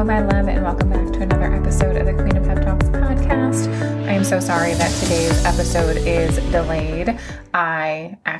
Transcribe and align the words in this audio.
Hello, 0.00 0.14
my 0.14 0.22
love, 0.34 0.48
and 0.48 0.62
welcome 0.62 0.88
back 0.88 1.12
to 1.12 1.20
another 1.20 1.52
episode 1.54 1.94
of 1.94 2.06
the 2.06 2.14
Queen 2.14 2.34
of 2.34 2.44
Pep 2.44 2.64
Talks 2.64 2.86
podcast. 2.86 3.70
I 4.08 4.12
am 4.12 4.24
so 4.24 4.40
sorry 4.40 4.72
that 4.72 4.90
today's 4.98 5.44
episode 5.44 5.98
is 5.98 6.36
delayed. 6.50 7.18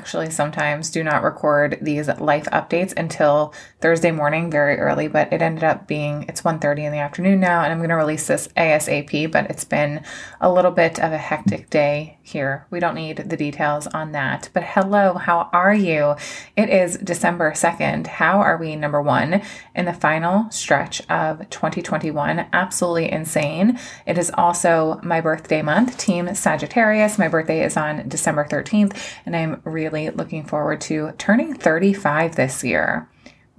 Actually 0.00 0.30
sometimes 0.30 0.88
do 0.88 1.04
not 1.04 1.22
record 1.22 1.76
these 1.82 2.08
life 2.18 2.46
updates 2.46 2.94
until 2.96 3.52
Thursday 3.82 4.10
morning 4.10 4.50
very 4.50 4.78
early, 4.78 5.08
but 5.08 5.30
it 5.30 5.42
ended 5.42 5.62
up 5.62 5.86
being 5.86 6.24
it's 6.26 6.40
1:30 6.40 6.86
in 6.86 6.92
the 6.92 6.98
afternoon 6.98 7.38
now 7.38 7.62
and 7.62 7.70
I'm 7.70 7.80
going 7.80 7.90
to 7.90 7.96
release 7.96 8.26
this 8.26 8.48
ASAP, 8.56 9.30
but 9.30 9.50
it's 9.50 9.64
been 9.64 10.02
a 10.40 10.50
little 10.50 10.70
bit 10.70 10.98
of 10.98 11.12
a 11.12 11.18
hectic 11.18 11.68
day 11.68 12.16
here. 12.22 12.66
We 12.70 12.80
don't 12.80 12.94
need 12.94 13.18
the 13.18 13.36
details 13.36 13.86
on 13.88 14.12
that. 14.12 14.48
But 14.54 14.62
hello, 14.62 15.14
how 15.14 15.50
are 15.52 15.74
you? 15.74 16.14
It 16.56 16.70
is 16.70 16.96
December 16.96 17.52
2nd. 17.52 18.06
How 18.06 18.40
are 18.40 18.56
we 18.56 18.76
number 18.76 19.02
1 19.02 19.42
in 19.74 19.84
the 19.84 19.92
final 19.92 20.50
stretch 20.50 21.02
of 21.10 21.50
2021? 21.50 22.46
Absolutely 22.54 23.12
insane. 23.12 23.78
It 24.06 24.16
is 24.16 24.32
also 24.32 24.98
my 25.02 25.20
birthday 25.20 25.60
month, 25.60 25.98
Team 25.98 26.34
Sagittarius. 26.34 27.18
My 27.18 27.28
birthday 27.28 27.62
is 27.62 27.76
on 27.76 28.08
December 28.08 28.46
13th 28.46 28.96
and 29.26 29.36
I'm 29.36 29.60
really 29.64 29.89
looking 29.90 30.44
forward 30.44 30.80
to 30.82 31.12
turning 31.18 31.54
35 31.54 32.36
this 32.36 32.64
year. 32.64 33.08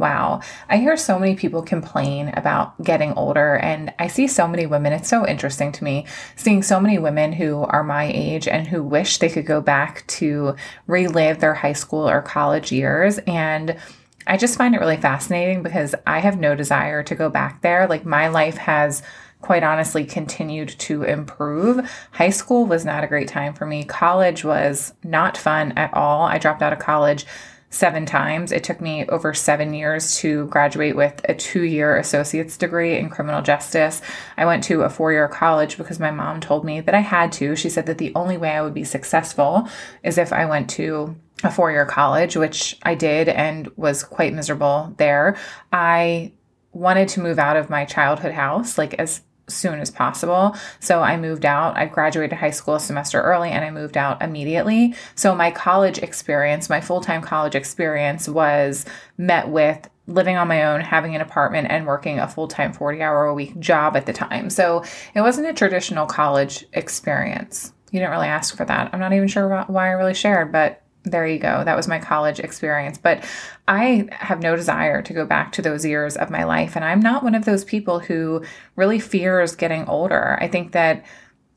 Wow. 0.01 0.41
I 0.67 0.77
hear 0.77 0.97
so 0.97 1.19
many 1.19 1.35
people 1.35 1.61
complain 1.61 2.29
about 2.29 2.81
getting 2.83 3.13
older, 3.13 3.57
and 3.57 3.93
I 3.99 4.07
see 4.07 4.27
so 4.27 4.47
many 4.47 4.65
women. 4.65 4.93
It's 4.93 5.07
so 5.07 5.27
interesting 5.27 5.71
to 5.73 5.83
me 5.83 6.07
seeing 6.35 6.63
so 6.63 6.79
many 6.79 6.97
women 6.97 7.33
who 7.33 7.61
are 7.65 7.83
my 7.83 8.05
age 8.05 8.47
and 8.47 8.67
who 8.67 8.81
wish 8.81 9.19
they 9.19 9.29
could 9.29 9.45
go 9.45 9.61
back 9.61 10.07
to 10.07 10.55
relive 10.87 11.39
their 11.39 11.53
high 11.53 11.73
school 11.73 12.09
or 12.09 12.23
college 12.23 12.71
years. 12.71 13.19
And 13.27 13.77
I 14.25 14.37
just 14.37 14.57
find 14.57 14.73
it 14.73 14.79
really 14.79 14.97
fascinating 14.97 15.61
because 15.61 15.93
I 16.07 16.17
have 16.17 16.39
no 16.39 16.55
desire 16.55 17.03
to 17.03 17.13
go 17.13 17.29
back 17.29 17.61
there. 17.61 17.87
Like, 17.87 18.03
my 18.03 18.27
life 18.27 18.57
has 18.57 19.03
quite 19.41 19.63
honestly 19.63 20.05
continued 20.05 20.69
to 20.79 21.03
improve. 21.03 21.89
High 22.11 22.29
school 22.29 22.65
was 22.65 22.85
not 22.85 23.03
a 23.03 23.07
great 23.07 23.27
time 23.27 23.53
for 23.53 23.65
me. 23.65 23.83
College 23.83 24.43
was 24.43 24.93
not 25.03 25.37
fun 25.37 25.73
at 25.73 25.93
all. 25.93 26.23
I 26.23 26.37
dropped 26.37 26.61
out 26.61 26.73
of 26.73 26.79
college 26.79 27.25
seven 27.71 28.05
times. 28.05 28.51
It 28.51 28.63
took 28.63 28.81
me 28.81 29.05
over 29.07 29.33
seven 29.33 29.73
years 29.73 30.17
to 30.17 30.45
graduate 30.47 30.95
with 30.95 31.21
a 31.27 31.33
two 31.33 31.63
year 31.63 31.97
associate's 31.97 32.57
degree 32.57 32.97
in 32.97 33.09
criminal 33.09 33.41
justice. 33.41 34.01
I 34.37 34.45
went 34.45 34.63
to 34.65 34.81
a 34.81 34.89
four 34.89 35.11
year 35.13 35.27
college 35.29 35.77
because 35.77 35.99
my 35.99 36.11
mom 36.11 36.41
told 36.41 36.65
me 36.65 36.81
that 36.81 36.93
I 36.93 36.99
had 36.99 37.31
to. 37.33 37.55
She 37.55 37.69
said 37.69 37.85
that 37.87 37.97
the 37.97 38.11
only 38.13 38.37
way 38.37 38.51
I 38.51 38.61
would 38.61 38.73
be 38.73 38.83
successful 38.83 39.67
is 40.03 40.17
if 40.17 40.33
I 40.33 40.45
went 40.45 40.69
to 40.71 41.15
a 41.43 41.49
four 41.49 41.71
year 41.71 41.85
college, 41.85 42.35
which 42.35 42.77
I 42.83 42.93
did 42.93 43.29
and 43.29 43.69
was 43.77 44.03
quite 44.03 44.33
miserable 44.33 44.93
there. 44.97 45.37
I 45.71 46.33
wanted 46.73 47.07
to 47.09 47.21
move 47.21 47.39
out 47.39 47.57
of 47.57 47.69
my 47.69 47.85
childhood 47.85 48.33
house 48.33 48.77
like 48.77 48.93
as 48.95 49.21
soon 49.47 49.79
as 49.79 49.91
possible. 49.91 50.55
So 50.79 51.01
I 51.01 51.17
moved 51.17 51.45
out. 51.45 51.77
I 51.77 51.85
graduated 51.85 52.37
high 52.37 52.51
school 52.51 52.75
a 52.75 52.79
semester 52.79 53.21
early 53.21 53.49
and 53.49 53.65
I 53.65 53.71
moved 53.71 53.97
out 53.97 54.21
immediately. 54.21 54.95
So 55.15 55.35
my 55.35 55.51
college 55.51 55.97
experience, 55.99 56.69
my 56.69 56.81
full 56.81 57.01
time 57.01 57.21
college 57.21 57.55
experience, 57.55 58.29
was 58.29 58.85
met 59.17 59.49
with 59.49 59.89
living 60.07 60.35
on 60.35 60.47
my 60.47 60.63
own, 60.65 60.81
having 60.81 61.15
an 61.15 61.21
apartment, 61.21 61.67
and 61.69 61.85
working 61.85 62.19
a 62.19 62.27
full 62.27 62.47
time 62.47 62.73
40 62.73 63.01
hour 63.01 63.25
a 63.25 63.33
week 63.33 63.57
job 63.59 63.95
at 63.95 64.05
the 64.05 64.13
time. 64.13 64.49
So 64.49 64.83
it 65.13 65.21
wasn't 65.21 65.47
a 65.47 65.53
traditional 65.53 66.05
college 66.05 66.65
experience. 66.73 67.73
You 67.91 67.99
didn't 67.99 68.11
really 68.11 68.27
ask 68.27 68.55
for 68.55 68.65
that. 68.65 68.89
I'm 68.93 68.99
not 68.99 69.13
even 69.13 69.27
sure 69.27 69.65
why 69.67 69.87
I 69.87 69.91
really 69.91 70.13
shared, 70.13 70.51
but 70.51 70.80
there 71.03 71.25
you 71.25 71.39
go. 71.39 71.63
That 71.63 71.75
was 71.75 71.87
my 71.87 71.99
college 71.99 72.39
experience. 72.39 72.97
But 72.97 73.23
I 73.67 74.07
have 74.11 74.41
no 74.41 74.55
desire 74.55 75.01
to 75.01 75.13
go 75.13 75.25
back 75.25 75.51
to 75.53 75.61
those 75.61 75.85
years 75.85 76.15
of 76.15 76.29
my 76.29 76.43
life. 76.43 76.75
And 76.75 76.85
I'm 76.85 76.99
not 76.99 77.23
one 77.23 77.35
of 77.35 77.45
those 77.45 77.63
people 77.63 77.99
who 77.99 78.43
really 78.75 78.99
fears 78.99 79.55
getting 79.55 79.87
older. 79.87 80.37
I 80.39 80.47
think 80.47 80.73
that 80.73 81.03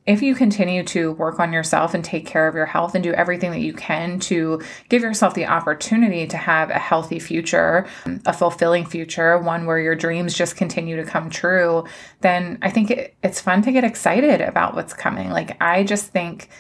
if 0.07 0.21
you 0.21 0.35
continue 0.35 0.83
to 0.83 1.13
work 1.13 1.41
on 1.41 1.53
yourself 1.53 1.95
and 1.95 2.05
take 2.05 2.27
care 2.27 2.47
of 2.47 2.55
your 2.55 2.67
health 2.67 2.95
and 2.95 3.03
do 3.03 3.13
everything 3.15 3.51
that 3.53 3.61
you 3.61 3.73
can 3.73 4.19
to 4.21 4.61
give 4.91 5.03
yourself 5.03 5.33
the 5.35 5.47
opportunity 5.47 6.27
to 6.27 6.37
have 6.37 6.69
a 6.69 6.79
healthy 6.79 7.19
future, 7.19 7.87
a 8.27 8.33
fulfilling 8.33 8.85
future, 8.85 9.39
one 9.39 9.65
where 9.65 9.79
your 9.79 9.95
dreams 9.95 10.35
just 10.35 10.57
continue 10.57 10.97
to 10.97 11.05
come 11.05 11.31
true, 11.31 11.85
then 12.21 12.59
I 12.61 12.71
think 12.71 12.91
it, 12.91 13.17
it's 13.23 13.41
fun 13.41 13.63
to 13.63 13.73
get 13.73 13.85
excited 13.85 14.43
about 14.43 14.75
what's 14.75 14.93
coming. 14.93 15.31
Like, 15.31 15.57
I 15.63 15.85
just 15.85 16.11
think 16.11 16.51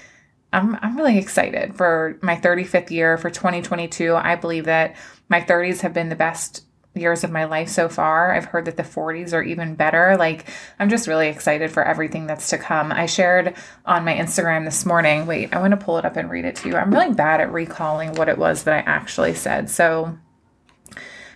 I'm, 0.54 0.78
I'm 0.82 0.96
really 0.96 1.18
excited 1.18 1.76
for 1.76 2.16
my 2.22 2.36
35th 2.36 2.90
year 2.90 3.18
for 3.18 3.28
2022. 3.28 4.14
I 4.14 4.36
believe 4.36 4.66
that 4.66 4.94
my 5.28 5.40
30s 5.40 5.80
have 5.80 5.92
been 5.92 6.08
the 6.10 6.16
best 6.16 6.64
years 6.94 7.24
of 7.24 7.32
my 7.32 7.44
life 7.44 7.68
so 7.68 7.88
far. 7.88 8.32
I've 8.32 8.44
heard 8.44 8.66
that 8.66 8.76
the 8.76 8.84
40s 8.84 9.32
are 9.32 9.42
even 9.42 9.74
better. 9.74 10.16
Like, 10.16 10.46
I'm 10.78 10.88
just 10.88 11.08
really 11.08 11.26
excited 11.26 11.72
for 11.72 11.82
everything 11.82 12.26
that's 12.26 12.50
to 12.50 12.58
come. 12.58 12.92
I 12.92 13.06
shared 13.06 13.54
on 13.84 14.04
my 14.04 14.14
Instagram 14.14 14.64
this 14.64 14.86
morning. 14.86 15.26
Wait, 15.26 15.52
I 15.52 15.60
want 15.60 15.72
to 15.72 15.84
pull 15.84 15.98
it 15.98 16.04
up 16.04 16.16
and 16.16 16.30
read 16.30 16.44
it 16.44 16.54
to 16.56 16.68
you. 16.68 16.76
I'm 16.76 16.92
really 16.92 17.12
bad 17.12 17.40
at 17.40 17.52
recalling 17.52 18.12
what 18.14 18.28
it 18.28 18.38
was 18.38 18.62
that 18.62 18.74
I 18.74 18.88
actually 18.88 19.34
said. 19.34 19.68
So, 19.70 20.16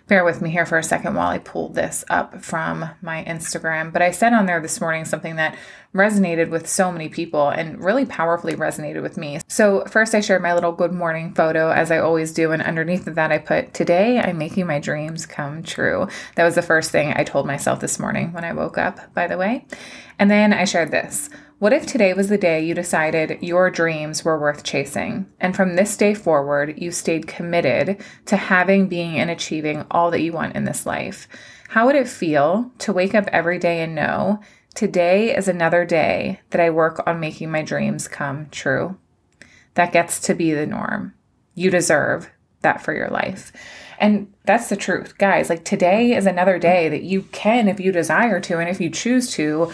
bear 0.06 0.24
with 0.24 0.40
me 0.40 0.50
here 0.50 0.64
for 0.64 0.78
a 0.78 0.82
second 0.82 1.14
while 1.14 1.28
I 1.28 1.38
pull 1.38 1.68
this 1.68 2.04
up 2.08 2.42
from 2.42 2.88
my 3.02 3.24
Instagram. 3.24 3.92
But 3.92 4.02
I 4.02 4.12
said 4.12 4.32
on 4.32 4.46
there 4.46 4.60
this 4.60 4.80
morning 4.80 5.04
something 5.04 5.36
that 5.36 5.56
resonated 5.94 6.50
with 6.50 6.68
so 6.68 6.92
many 6.92 7.08
people 7.08 7.48
and 7.48 7.82
really 7.82 8.04
powerfully 8.04 8.54
resonated 8.54 9.02
with 9.02 9.16
me. 9.16 9.40
So, 9.48 9.84
first, 9.86 10.14
I 10.14 10.20
shared 10.20 10.42
my 10.42 10.54
little 10.54 10.72
good 10.72 10.92
morning 10.92 11.34
photo, 11.34 11.70
as 11.70 11.90
I 11.90 11.98
always 11.98 12.32
do. 12.32 12.52
And 12.52 12.62
underneath 12.62 13.06
of 13.06 13.14
that, 13.14 13.32
I 13.32 13.38
put, 13.38 13.74
Today 13.74 14.18
I'm 14.18 14.38
making 14.38 14.66
my 14.66 14.78
dreams 14.78 15.26
come 15.26 15.62
true. 15.62 16.08
That 16.34 16.44
was 16.44 16.54
the 16.54 16.62
first 16.62 16.90
thing 16.90 17.12
I 17.16 17.24
told 17.24 17.46
myself 17.46 17.80
this 17.80 17.98
morning 17.98 18.32
when 18.32 18.44
I 18.44 18.52
woke 18.52 18.78
up, 18.78 19.12
by 19.14 19.26
the 19.26 19.38
way. 19.38 19.66
And 20.18 20.30
then 20.30 20.52
I 20.52 20.64
shared 20.64 20.90
this. 20.90 21.30
What 21.58 21.72
if 21.72 21.86
today 21.86 22.12
was 22.12 22.28
the 22.28 22.38
day 22.38 22.64
you 22.64 22.72
decided 22.72 23.38
your 23.42 23.68
dreams 23.68 24.24
were 24.24 24.38
worth 24.38 24.62
chasing? 24.62 25.26
And 25.40 25.56
from 25.56 25.74
this 25.74 25.96
day 25.96 26.14
forward, 26.14 26.80
you 26.80 26.92
stayed 26.92 27.26
committed 27.26 28.00
to 28.26 28.36
having, 28.36 28.86
being, 28.86 29.18
and 29.18 29.28
achieving 29.28 29.84
all 29.90 30.12
that 30.12 30.20
you 30.20 30.32
want 30.32 30.54
in 30.54 30.64
this 30.64 30.86
life? 30.86 31.26
How 31.70 31.86
would 31.86 31.96
it 31.96 32.08
feel 32.08 32.70
to 32.78 32.92
wake 32.92 33.14
up 33.14 33.26
every 33.32 33.58
day 33.58 33.80
and 33.80 33.94
know 33.94 34.40
today 34.74 35.36
is 35.36 35.48
another 35.48 35.84
day 35.84 36.40
that 36.50 36.60
I 36.60 36.70
work 36.70 37.02
on 37.06 37.20
making 37.20 37.50
my 37.50 37.62
dreams 37.62 38.08
come 38.08 38.48
true? 38.50 38.98
That 39.74 39.92
gets 39.92 40.20
to 40.20 40.34
be 40.34 40.52
the 40.52 40.66
norm. 40.66 41.14
You 41.54 41.70
deserve 41.70 42.30
that 42.62 42.82
for 42.82 42.94
your 42.94 43.08
life. 43.08 43.52
And 43.98 44.32
that's 44.44 44.68
the 44.68 44.76
truth, 44.76 45.18
guys. 45.18 45.50
Like 45.50 45.64
today 45.64 46.14
is 46.14 46.26
another 46.26 46.58
day 46.58 46.88
that 46.88 47.02
you 47.02 47.22
can, 47.32 47.68
if 47.68 47.80
you 47.80 47.92
desire 47.92 48.40
to, 48.40 48.58
and 48.58 48.68
if 48.68 48.80
you 48.80 48.90
choose 48.90 49.30
to, 49.32 49.72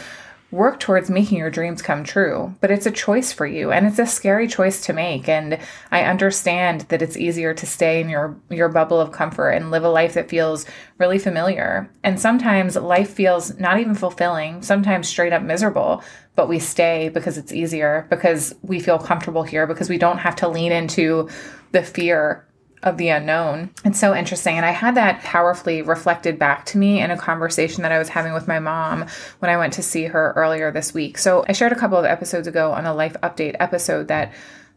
work 0.55 0.79
towards 0.79 1.11
making 1.11 1.39
your 1.39 1.51
dreams 1.51 1.83
come 1.83 2.05
true. 2.05 2.55
But 2.61 2.71
it's 2.71 2.87
a 2.87 2.91
choice 2.91 3.33
for 3.33 3.47
you 3.47 3.73
and 3.73 3.87
it's 3.87 3.99
a 3.99 4.07
scary 4.07 4.47
choice 4.47 4.81
to 4.87 4.93
make. 4.93 5.29
And 5.29 5.59
I 5.91 6.05
understand 6.05 6.83
that 6.83 7.03
it's 7.03 7.17
easier 7.17 7.53
to 7.55 7.67
stay 7.67 8.01
in 8.01 8.09
your, 8.09 8.37
your 8.51 8.69
bubble 8.69 9.01
of 9.01 9.13
comfort 9.13 9.51
and 9.51 9.71
live 9.71 9.85
a 9.85 9.89
life 9.89 10.15
that 10.15 10.31
feels 10.31 10.65
really 10.99 11.19
familiar. 11.19 11.91
And 12.03 12.19
sometimes 12.19 12.77
life 12.77 13.11
feels 13.11 13.59
not 13.59 13.81
even 13.81 13.95
fulfilling, 13.95 14.63
sometimes 14.63 15.09
straight 15.09 15.33
up 15.33 15.43
miserable, 15.43 16.03
but 16.37 16.49
we 16.49 16.59
stay 16.59 17.09
because 17.09 17.37
it's 17.37 17.53
easier, 17.53 18.07
because 18.09 18.55
we 18.63 18.81
feel 18.81 18.99
comfortable 18.99 19.43
here, 19.43 19.67
because 19.67 19.89
we 19.89 19.99
don't 19.99 20.19
have 20.19 20.37
to 20.37 20.49
lean 20.49 20.73
into 20.73 21.29
the 21.73 21.83
fear 21.83 22.47
of 22.85 22.99
the 22.99 23.09
unknown. 23.09 23.71
It's 23.85 23.99
so 23.99 24.15
interesting. 24.15 24.57
And 24.57 24.65
I 24.65 24.71
had 24.71 24.95
that 24.95 25.23
powerfully 25.23 25.83
reflected 25.83 26.39
back 26.39 26.67
to 26.67 26.79
me 26.79 27.01
in 27.01 27.11
a 27.11 27.17
conversation 27.17 27.83
that 27.83 27.93
I 27.93 27.99
was 27.99 28.11
having 28.11 28.35
with 28.35 28.47
my 28.47 28.61
mom 28.61 29.07
when 29.41 29.51
I 29.51 29.57
went 29.57 29.73
to 29.75 29.83
see 29.83 30.05
her 30.05 30.33
earlier 30.37 30.71
this 30.71 30.95
week. 30.95 31.19
So 31.19 31.45
I 31.49 31.53
shared 31.53 31.73
a 31.73 31.79
couple 31.79 31.99
of 31.99 32.05
episodes 32.05 32.47
ago 32.47 32.73
on 32.73 32.87
a 32.87 32.95
life 32.95 33.17
update 33.23 33.57
episode 33.59 34.09
that 34.09 34.33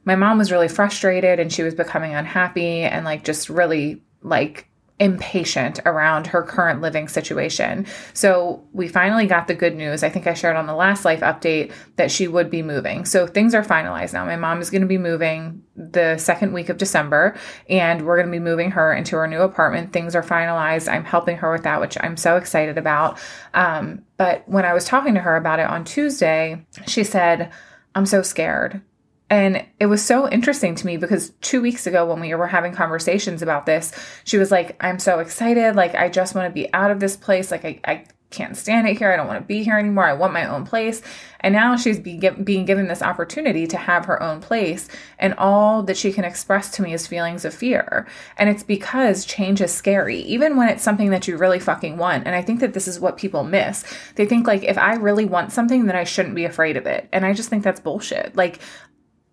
my 0.06 0.16
mom 0.16 0.38
was 0.38 0.52
really 0.52 0.70
frustrated 0.70 1.40
and 1.40 1.52
she 1.52 1.64
was 1.64 1.76
becoming 1.76 2.16
unhappy 2.16 2.82
and 2.82 3.04
like 3.04 3.26
just 3.26 3.50
really 3.50 4.02
like 4.22 4.68
impatient 5.00 5.80
around 5.86 6.26
her 6.28 6.42
current 6.42 6.82
living 6.82 7.08
situation. 7.08 7.86
So 8.14 8.64
we 8.74 8.88
finally 8.88 9.28
got 9.28 9.48
the 9.48 9.54
good 9.54 9.76
news. 9.76 10.02
I 10.02 10.10
think 10.10 10.26
I 10.26 10.34
shared 10.34 10.56
on 10.56 10.66
the 10.66 10.74
last 10.74 11.06
life 11.06 11.20
update 11.20 11.72
that 11.98 12.10
she 12.10 12.28
would 12.28 12.50
be 12.50 12.64
moving. 12.64 13.06
So 13.06 13.28
things 13.28 13.54
are 13.54 13.64
finalized 13.64 14.14
now. 14.14 14.26
My 14.26 14.36
mom 14.36 14.60
is 14.60 14.72
going 14.72 14.82
to 14.82 14.88
be 14.88 14.98
moving 14.98 15.62
the 15.76 16.18
second 16.18 16.52
week 16.52 16.70
of 16.70 16.78
December 16.78 17.38
and 17.70 18.08
we're 18.08 18.16
going 18.16 18.28
to 18.28 18.32
be 18.32 18.40
moving 18.40 18.72
her 18.72 18.92
into 18.92 19.16
her 19.18 19.28
new 19.28 19.42
apartment. 19.42 19.94
Things 19.94 20.16
are 20.16 20.24
finalized. 20.24 20.92
I'm 20.92 21.06
helping 21.06 21.38
her 21.38 21.52
with 21.52 21.64
that, 21.64 21.80
which 21.80 21.98
I'm 22.02 22.18
so 22.18 22.38
excited 22.38 22.80
about. 22.80 23.20
Um, 23.54 24.02
but 24.18 24.50
when 24.50 24.66
I 24.66 24.74
was 24.74 24.86
talking 24.86 25.14
to 25.14 25.20
her 25.20 25.36
about 25.36 25.60
it 25.60 25.68
on 25.68 25.84
Tuesday, 25.84 26.66
she 26.88 27.04
said, 27.04 27.52
I'm 27.94 28.08
so 28.08 28.24
scared. 28.24 28.82
And 29.30 29.66
it 29.80 29.88
was 29.88 30.04
so 30.04 30.30
interesting 30.30 30.76
to 30.76 30.86
me 30.86 30.98
because 30.98 31.32
two 31.42 31.62
weeks 31.62 31.86
ago, 31.86 32.06
when 32.06 32.20
we 32.22 32.34
were 32.34 32.48
having 32.48 32.74
conversations 32.74 33.42
about 33.42 33.66
this, 33.66 33.92
she 34.24 34.38
was 34.38 34.52
like, 34.52 34.82
I'm 34.82 35.00
so 35.00 35.20
excited. 35.20 35.76
Like, 35.76 35.96
I 35.96 36.08
just 36.10 36.34
want 36.34 36.48
to 36.50 36.54
be 36.54 36.72
out 36.74 36.92
of 36.92 37.00
this 37.00 37.18
place. 37.18 37.52
Like, 37.52 37.66
I, 37.66 37.80
I 37.84 38.06
can't 38.30 38.58
stand 38.58 38.88
it 38.88 38.98
here. 38.98 39.12
I 39.12 39.16
don't 39.16 39.28
want 39.28 39.42
to 39.42 39.48
be 39.48 39.64
here 39.64 39.78
anymore. 39.78 40.04
I 40.04 40.14
want 40.14 40.34
my 40.34 40.46
own 40.46 40.66
place. 40.66 41.02
And 41.40 41.54
now 41.54 41.78
she's 41.78 42.00
be, 42.00 42.18
being 42.44 42.66
given 42.66 42.88
this 42.88 43.02
opportunity 43.02 43.68
to 43.68 43.78
have 43.78 44.06
her 44.06 44.22
own 44.22 44.42
place. 44.42 44.90
And 45.18 45.34
all 45.36 45.84
that 45.84 45.96
she 45.96 46.12
can 46.12 46.26
express 46.26 46.72
to 46.72 46.82
me 46.82 46.94
is 46.94 47.08
feelings 47.08 47.46
of 47.46 47.54
fear. 47.54 48.08
And 48.38 48.50
it's 48.50 48.64
because 48.64 49.24
change 49.24 49.62
is 49.62 49.74
scary, 49.74 50.20
even 50.22 50.58
when 50.58 50.68
it's 50.68 50.84
something 50.84 51.12
that 51.12 51.28
you 51.28 51.38
really 51.38 51.60
fucking 51.60 51.98
want. 51.98 52.26
And 52.26 52.36
I 52.36 52.42
think 52.42 52.60
that 52.60 52.74
this 52.74 52.88
is 52.88 53.00
what 53.00 53.18
people 53.18 53.44
miss. 53.44 53.86
They 54.16 54.26
think, 54.26 54.46
like, 54.46 54.64
if 54.64 54.78
I 54.78 54.96
really 54.96 55.26
want 55.26 55.54
something, 55.54 55.86
then 55.86 55.96
I 55.96 56.04
shouldn't 56.04 56.36
be 56.36 56.46
afraid 56.46 56.76
of 56.76 56.86
it. 56.86 57.08
And 57.14 57.26
I 57.26 57.34
just 57.34 57.50
think 57.50 57.64
that's 57.64 57.80
bullshit. 57.80 58.36
Like, 58.36 58.60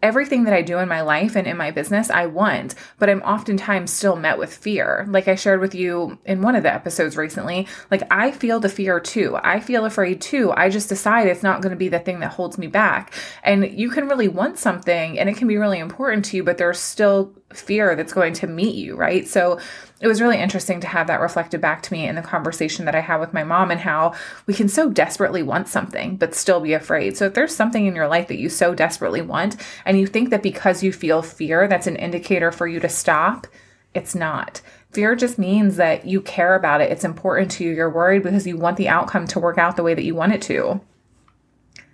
everything 0.04 0.44
that 0.44 0.52
I 0.52 0.60
do 0.60 0.78
in 0.78 0.88
my 0.88 1.00
life 1.00 1.34
and 1.34 1.46
in 1.46 1.56
my 1.56 1.70
business, 1.70 2.10
I 2.10 2.26
want, 2.26 2.74
but 2.98 3.08
I'm 3.08 3.22
oftentimes 3.22 3.90
still 3.90 4.16
met 4.16 4.38
with 4.38 4.54
fear. 4.54 5.06
Like 5.08 5.28
I 5.28 5.34
shared 5.34 5.60
with 5.60 5.74
you 5.74 6.18
in 6.26 6.42
one 6.42 6.54
of 6.54 6.62
the 6.62 6.72
episodes 6.72 7.16
recently, 7.16 7.66
like 7.90 8.02
I 8.10 8.30
feel 8.30 8.60
the 8.60 8.68
fear 8.68 9.00
too. 9.00 9.38
I 9.42 9.60
feel 9.60 9.86
afraid 9.86 10.20
too. 10.20 10.52
I 10.52 10.68
just 10.68 10.90
decide 10.90 11.26
it's 11.26 11.42
not 11.42 11.62
going 11.62 11.70
to 11.70 11.76
be 11.76 11.88
the 11.88 11.98
thing 11.98 12.20
that 12.20 12.32
holds 12.32 12.58
me 12.58 12.66
back. 12.66 13.14
And 13.42 13.66
you 13.66 13.88
can 13.88 14.06
really 14.06 14.28
want 14.28 14.58
something 14.58 15.18
and 15.18 15.30
it 15.30 15.38
can 15.38 15.48
be 15.48 15.56
really 15.56 15.78
important 15.78 16.26
to 16.26 16.36
you, 16.36 16.44
but 16.44 16.58
there's 16.58 16.78
still 16.78 17.32
fear 17.54 17.96
that's 17.96 18.12
going 18.12 18.34
to 18.34 18.46
meet 18.46 18.74
you, 18.74 18.96
right? 18.96 19.26
So 19.26 19.58
it 20.04 20.08
was 20.08 20.20
really 20.20 20.38
interesting 20.38 20.80
to 20.80 20.86
have 20.86 21.06
that 21.06 21.22
reflected 21.22 21.62
back 21.62 21.80
to 21.80 21.92
me 21.94 22.06
in 22.06 22.14
the 22.14 22.20
conversation 22.20 22.84
that 22.84 22.94
I 22.94 23.00
had 23.00 23.20
with 23.20 23.32
my 23.32 23.42
mom 23.42 23.70
and 23.70 23.80
how 23.80 24.12
we 24.44 24.52
can 24.52 24.68
so 24.68 24.90
desperately 24.90 25.42
want 25.42 25.66
something 25.66 26.16
but 26.16 26.34
still 26.34 26.60
be 26.60 26.74
afraid. 26.74 27.16
So 27.16 27.24
if 27.24 27.32
there's 27.32 27.56
something 27.56 27.86
in 27.86 27.96
your 27.96 28.06
life 28.06 28.28
that 28.28 28.36
you 28.36 28.50
so 28.50 28.74
desperately 28.74 29.22
want 29.22 29.56
and 29.86 29.98
you 29.98 30.06
think 30.06 30.28
that 30.28 30.42
because 30.42 30.82
you 30.82 30.92
feel 30.92 31.22
fear 31.22 31.66
that's 31.66 31.86
an 31.86 31.96
indicator 31.96 32.52
for 32.52 32.66
you 32.66 32.80
to 32.80 32.88
stop, 32.90 33.46
it's 33.94 34.14
not. 34.14 34.60
Fear 34.90 35.16
just 35.16 35.38
means 35.38 35.76
that 35.76 36.04
you 36.04 36.20
care 36.20 36.54
about 36.54 36.82
it. 36.82 36.92
It's 36.92 37.02
important 37.02 37.50
to 37.52 37.64
you. 37.64 37.70
You're 37.70 37.88
worried 37.88 38.24
because 38.24 38.46
you 38.46 38.58
want 38.58 38.76
the 38.76 38.90
outcome 38.90 39.26
to 39.28 39.40
work 39.40 39.56
out 39.56 39.76
the 39.76 39.82
way 39.82 39.94
that 39.94 40.04
you 40.04 40.14
want 40.14 40.34
it 40.34 40.42
to. 40.42 40.82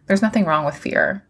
There's 0.08 0.20
nothing 0.20 0.46
wrong 0.46 0.64
with 0.64 0.76
fear 0.76 1.24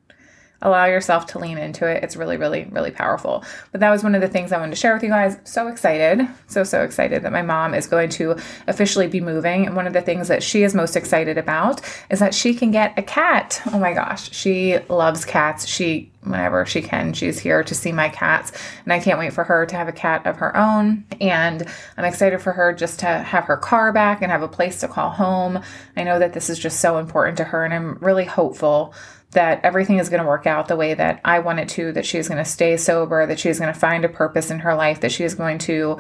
allow 0.62 0.84
yourself 0.84 1.26
to 1.26 1.38
lean 1.38 1.58
into 1.58 1.86
it. 1.86 2.02
It's 2.04 2.16
really, 2.16 2.36
really, 2.36 2.64
really 2.70 2.90
powerful. 2.90 3.44
But 3.72 3.80
that 3.80 3.90
was 3.90 4.02
one 4.02 4.14
of 4.14 4.20
the 4.20 4.28
things 4.28 4.52
I 4.52 4.58
wanted 4.58 4.70
to 4.72 4.76
share 4.76 4.94
with 4.94 5.02
you 5.02 5.08
guys. 5.08 5.38
So 5.44 5.68
excited, 5.68 6.26
so, 6.48 6.64
so 6.64 6.82
excited 6.82 7.22
that 7.22 7.32
my 7.32 7.42
mom 7.42 7.74
is 7.74 7.86
going 7.86 8.10
to 8.10 8.36
officially 8.66 9.06
be 9.06 9.20
moving. 9.20 9.66
And 9.66 9.74
one 9.74 9.86
of 9.86 9.92
the 9.92 10.02
things 10.02 10.28
that 10.28 10.42
she 10.42 10.62
is 10.62 10.74
most 10.74 10.96
excited 10.96 11.38
about 11.38 11.80
is 12.10 12.18
that 12.18 12.34
she 12.34 12.54
can 12.54 12.70
get 12.70 12.98
a 12.98 13.02
cat. 13.02 13.60
Oh 13.72 13.78
my 13.78 13.94
gosh, 13.94 14.32
she 14.32 14.78
loves 14.88 15.24
cats. 15.24 15.66
She, 15.66 16.10
whenever 16.22 16.66
she 16.66 16.82
can, 16.82 17.14
she's 17.14 17.38
here 17.38 17.64
to 17.64 17.74
see 17.74 17.92
my 17.92 18.08
cats. 18.10 18.52
And 18.84 18.92
I 18.92 19.00
can't 19.00 19.18
wait 19.18 19.32
for 19.32 19.44
her 19.44 19.64
to 19.64 19.76
have 19.76 19.88
a 19.88 19.92
cat 19.92 20.26
of 20.26 20.36
her 20.36 20.54
own. 20.56 21.04
And 21.20 21.66
I'm 21.96 22.04
excited 22.04 22.42
for 22.42 22.52
her 22.52 22.74
just 22.74 23.00
to 23.00 23.06
have 23.06 23.44
her 23.44 23.56
car 23.56 23.92
back 23.92 24.20
and 24.20 24.30
have 24.30 24.42
a 24.42 24.48
place 24.48 24.80
to 24.80 24.88
call 24.88 25.10
home. 25.10 25.60
I 25.96 26.04
know 26.04 26.18
that 26.18 26.34
this 26.34 26.50
is 26.50 26.58
just 26.58 26.80
so 26.80 26.98
important 26.98 27.38
to 27.38 27.44
her. 27.44 27.64
And 27.64 27.72
I'm 27.72 27.96
really 28.00 28.24
hopeful 28.24 28.92
that 29.32 29.61
everything 29.65 29.99
is 29.99 30.09
going 30.09 30.23
to 30.23 30.29
work 30.29 30.47
out 30.47 30.69
the 30.69 30.77
way 30.77 30.94
that 30.94 31.21
I 31.25 31.38
want 31.38 31.61
it 31.61 31.69
to, 31.71 31.93
that 31.93 32.06
she's 32.06 32.29
going 32.29 32.43
to 32.43 32.50
stay 32.50 32.77
sober, 32.77 33.27
that 33.27 33.38
she's 33.38 33.61
going 33.61 33.73
to 33.73 33.79
find 33.79 34.05
a 34.05 34.09
purpose 34.09 34.50
in 34.50 34.61
her 34.61 34.75
life, 34.75 35.00
that 35.00 35.12
she 35.12 35.25
is 35.25 35.35
going 35.35 35.59
to 35.59 35.99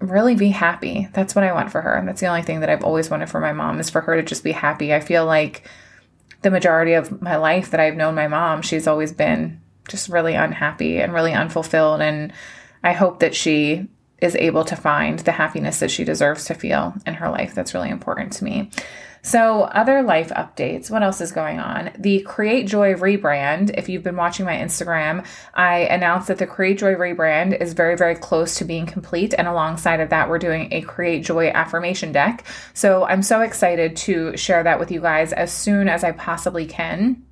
really 0.00 0.34
be 0.34 0.48
happy. 0.48 1.08
That's 1.12 1.34
what 1.34 1.44
I 1.44 1.52
want 1.52 1.72
for 1.72 1.80
her. 1.80 1.94
And 1.94 2.06
that's 2.06 2.20
the 2.20 2.26
only 2.26 2.42
thing 2.42 2.60
that 2.60 2.68
I've 2.68 2.84
always 2.84 3.08
wanted 3.08 3.30
for 3.30 3.40
my 3.40 3.52
mom 3.52 3.80
is 3.80 3.88
for 3.88 4.02
her 4.02 4.16
to 4.16 4.22
just 4.22 4.44
be 4.44 4.52
happy. 4.52 4.92
I 4.92 5.00
feel 5.00 5.24
like 5.24 5.66
the 6.42 6.50
majority 6.50 6.92
of 6.92 7.22
my 7.22 7.36
life 7.36 7.70
that 7.70 7.80
I've 7.80 7.96
known 7.96 8.14
my 8.14 8.28
mom, 8.28 8.60
she's 8.60 8.86
always 8.86 9.12
been 9.12 9.62
just 9.88 10.10
really 10.10 10.34
unhappy 10.34 11.00
and 11.00 11.14
really 11.14 11.32
unfulfilled. 11.32 12.02
And 12.02 12.32
I 12.82 12.92
hope 12.92 13.20
that 13.20 13.34
she 13.34 13.88
is 14.20 14.36
able 14.36 14.64
to 14.64 14.76
find 14.76 15.18
the 15.20 15.32
happiness 15.32 15.80
that 15.80 15.90
she 15.90 16.04
deserves 16.04 16.44
to 16.46 16.54
feel 16.54 16.94
in 17.06 17.14
her 17.14 17.30
life. 17.30 17.54
That's 17.54 17.74
really 17.74 17.90
important 17.90 18.32
to 18.34 18.44
me. 18.44 18.70
So, 19.24 19.62
other 19.62 20.02
life 20.02 20.28
updates. 20.28 20.90
What 20.90 21.02
else 21.02 21.22
is 21.22 21.32
going 21.32 21.58
on? 21.58 21.92
The 21.98 22.20
Create 22.20 22.66
Joy 22.66 22.92
rebrand. 22.92 23.70
If 23.78 23.88
you've 23.88 24.02
been 24.02 24.16
watching 24.16 24.44
my 24.44 24.54
Instagram, 24.54 25.26
I 25.54 25.78
announced 25.86 26.28
that 26.28 26.36
the 26.36 26.46
Create 26.46 26.78
Joy 26.78 26.94
rebrand 26.94 27.58
is 27.58 27.72
very, 27.72 27.96
very 27.96 28.16
close 28.16 28.56
to 28.56 28.66
being 28.66 28.84
complete. 28.84 29.32
And 29.36 29.48
alongside 29.48 30.00
of 30.00 30.10
that, 30.10 30.28
we're 30.28 30.38
doing 30.38 30.68
a 30.72 30.82
Create 30.82 31.24
Joy 31.24 31.48
affirmation 31.48 32.12
deck. 32.12 32.44
So, 32.74 33.04
I'm 33.04 33.22
so 33.22 33.40
excited 33.40 33.96
to 33.96 34.36
share 34.36 34.62
that 34.62 34.78
with 34.78 34.90
you 34.90 35.00
guys 35.00 35.32
as 35.32 35.50
soon 35.50 35.88
as 35.88 36.04
I 36.04 36.12
possibly 36.12 36.66
can 36.66 37.24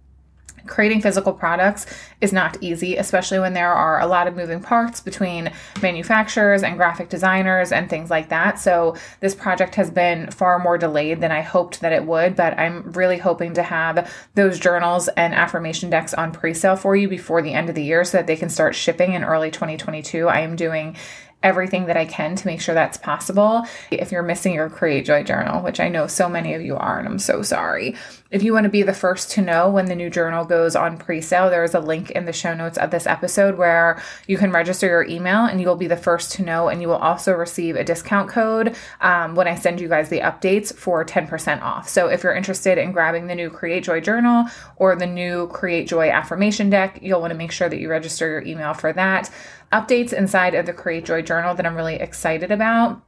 creating 0.66 1.00
physical 1.00 1.32
products 1.32 1.86
is 2.20 2.32
not 2.32 2.56
easy, 2.60 2.96
especially 2.96 3.38
when 3.38 3.52
there 3.52 3.72
are 3.72 4.00
a 4.00 4.06
lot 4.06 4.26
of 4.26 4.36
moving 4.36 4.60
parts 4.60 5.00
between 5.00 5.52
manufacturers 5.80 6.62
and 6.62 6.76
graphic 6.76 7.08
designers 7.08 7.72
and 7.72 7.88
things 7.88 8.10
like 8.10 8.28
that. 8.28 8.58
So, 8.58 8.96
this 9.20 9.34
project 9.34 9.74
has 9.76 9.90
been 9.90 10.30
far 10.30 10.58
more 10.58 10.78
delayed 10.78 11.20
than 11.20 11.32
I 11.32 11.40
hoped 11.40 11.80
that 11.80 11.92
it 11.92 12.04
would, 12.04 12.36
but 12.36 12.58
I'm 12.58 12.92
really 12.92 13.18
hoping 13.18 13.54
to 13.54 13.62
have 13.62 14.12
those 14.34 14.58
journals 14.58 15.08
and 15.08 15.34
affirmation 15.34 15.90
decks 15.90 16.14
on 16.14 16.32
pre 16.32 16.54
sale 16.54 16.76
for 16.76 16.96
you 16.96 17.08
before 17.08 17.42
the 17.42 17.52
end 17.52 17.68
of 17.68 17.74
the 17.74 17.84
year 17.84 18.04
so 18.04 18.18
that 18.18 18.26
they 18.26 18.36
can 18.36 18.48
start 18.48 18.74
shipping 18.74 19.14
in 19.14 19.24
early 19.24 19.50
2022. 19.50 20.28
I 20.28 20.40
am 20.40 20.56
doing 20.56 20.96
everything 21.42 21.86
that 21.86 21.96
I 21.96 22.04
can 22.04 22.36
to 22.36 22.46
make 22.46 22.60
sure 22.60 22.74
that's 22.74 22.96
possible. 22.96 23.64
If 23.90 24.12
you're 24.12 24.22
missing 24.22 24.54
your 24.54 24.70
Create 24.70 25.04
Joy 25.04 25.22
journal, 25.24 25.62
which 25.62 25.80
I 25.80 25.88
know 25.88 26.06
so 26.06 26.28
many 26.28 26.54
of 26.54 26.62
you 26.62 26.76
are, 26.76 26.98
and 26.98 27.08
I'm 27.08 27.18
so 27.18 27.42
sorry. 27.42 27.96
If 28.30 28.42
you 28.42 28.54
want 28.54 28.64
to 28.64 28.70
be 28.70 28.82
the 28.82 28.94
first 28.94 29.30
to 29.32 29.42
know 29.42 29.68
when 29.68 29.86
the 29.86 29.94
new 29.94 30.08
journal 30.08 30.46
goes 30.46 30.74
on 30.74 30.96
pre 30.96 31.20
sale, 31.20 31.50
there 31.50 31.64
is 31.64 31.74
a 31.74 31.80
link 31.80 32.10
in 32.12 32.24
the 32.24 32.32
show 32.32 32.54
notes 32.54 32.78
of 32.78 32.90
this 32.90 33.06
episode 33.06 33.58
where 33.58 34.02
you 34.26 34.38
can 34.38 34.50
register 34.50 34.86
your 34.86 35.04
email 35.04 35.44
and 35.44 35.60
you 35.60 35.68
will 35.68 35.76
be 35.76 35.86
the 35.86 35.96
first 35.96 36.32
to 36.32 36.42
know. 36.42 36.68
And 36.68 36.80
you 36.80 36.88
will 36.88 36.96
also 36.96 37.34
receive 37.34 37.76
a 37.76 37.84
discount 37.84 38.30
code 38.30 38.74
um, 39.02 39.34
when 39.34 39.46
I 39.46 39.54
send 39.56 39.80
you 39.80 39.88
guys 39.88 40.08
the 40.08 40.20
updates 40.20 40.74
for 40.74 41.04
10% 41.04 41.60
off. 41.60 41.88
So 41.88 42.06
if 42.06 42.22
you're 42.22 42.34
interested 42.34 42.78
in 42.78 42.92
grabbing 42.92 43.26
the 43.26 43.34
new 43.34 43.50
Create 43.50 43.84
Joy 43.84 44.00
journal 44.00 44.46
or 44.76 44.96
the 44.96 45.06
new 45.06 45.48
Create 45.48 45.86
Joy 45.86 46.08
affirmation 46.08 46.70
deck, 46.70 47.00
you'll 47.02 47.20
want 47.20 47.32
to 47.32 47.38
make 47.38 47.52
sure 47.52 47.68
that 47.68 47.78
you 47.78 47.90
register 47.90 48.28
your 48.28 48.42
email 48.42 48.72
for 48.72 48.94
that 48.94 49.30
updates 49.72 50.12
inside 50.12 50.54
of 50.54 50.66
the 50.66 50.72
Create 50.72 51.04
Joy 51.04 51.22
journal 51.22 51.54
that 51.54 51.66
I'm 51.66 51.74
really 51.74 51.96
excited 51.96 52.50
about. 52.50 53.02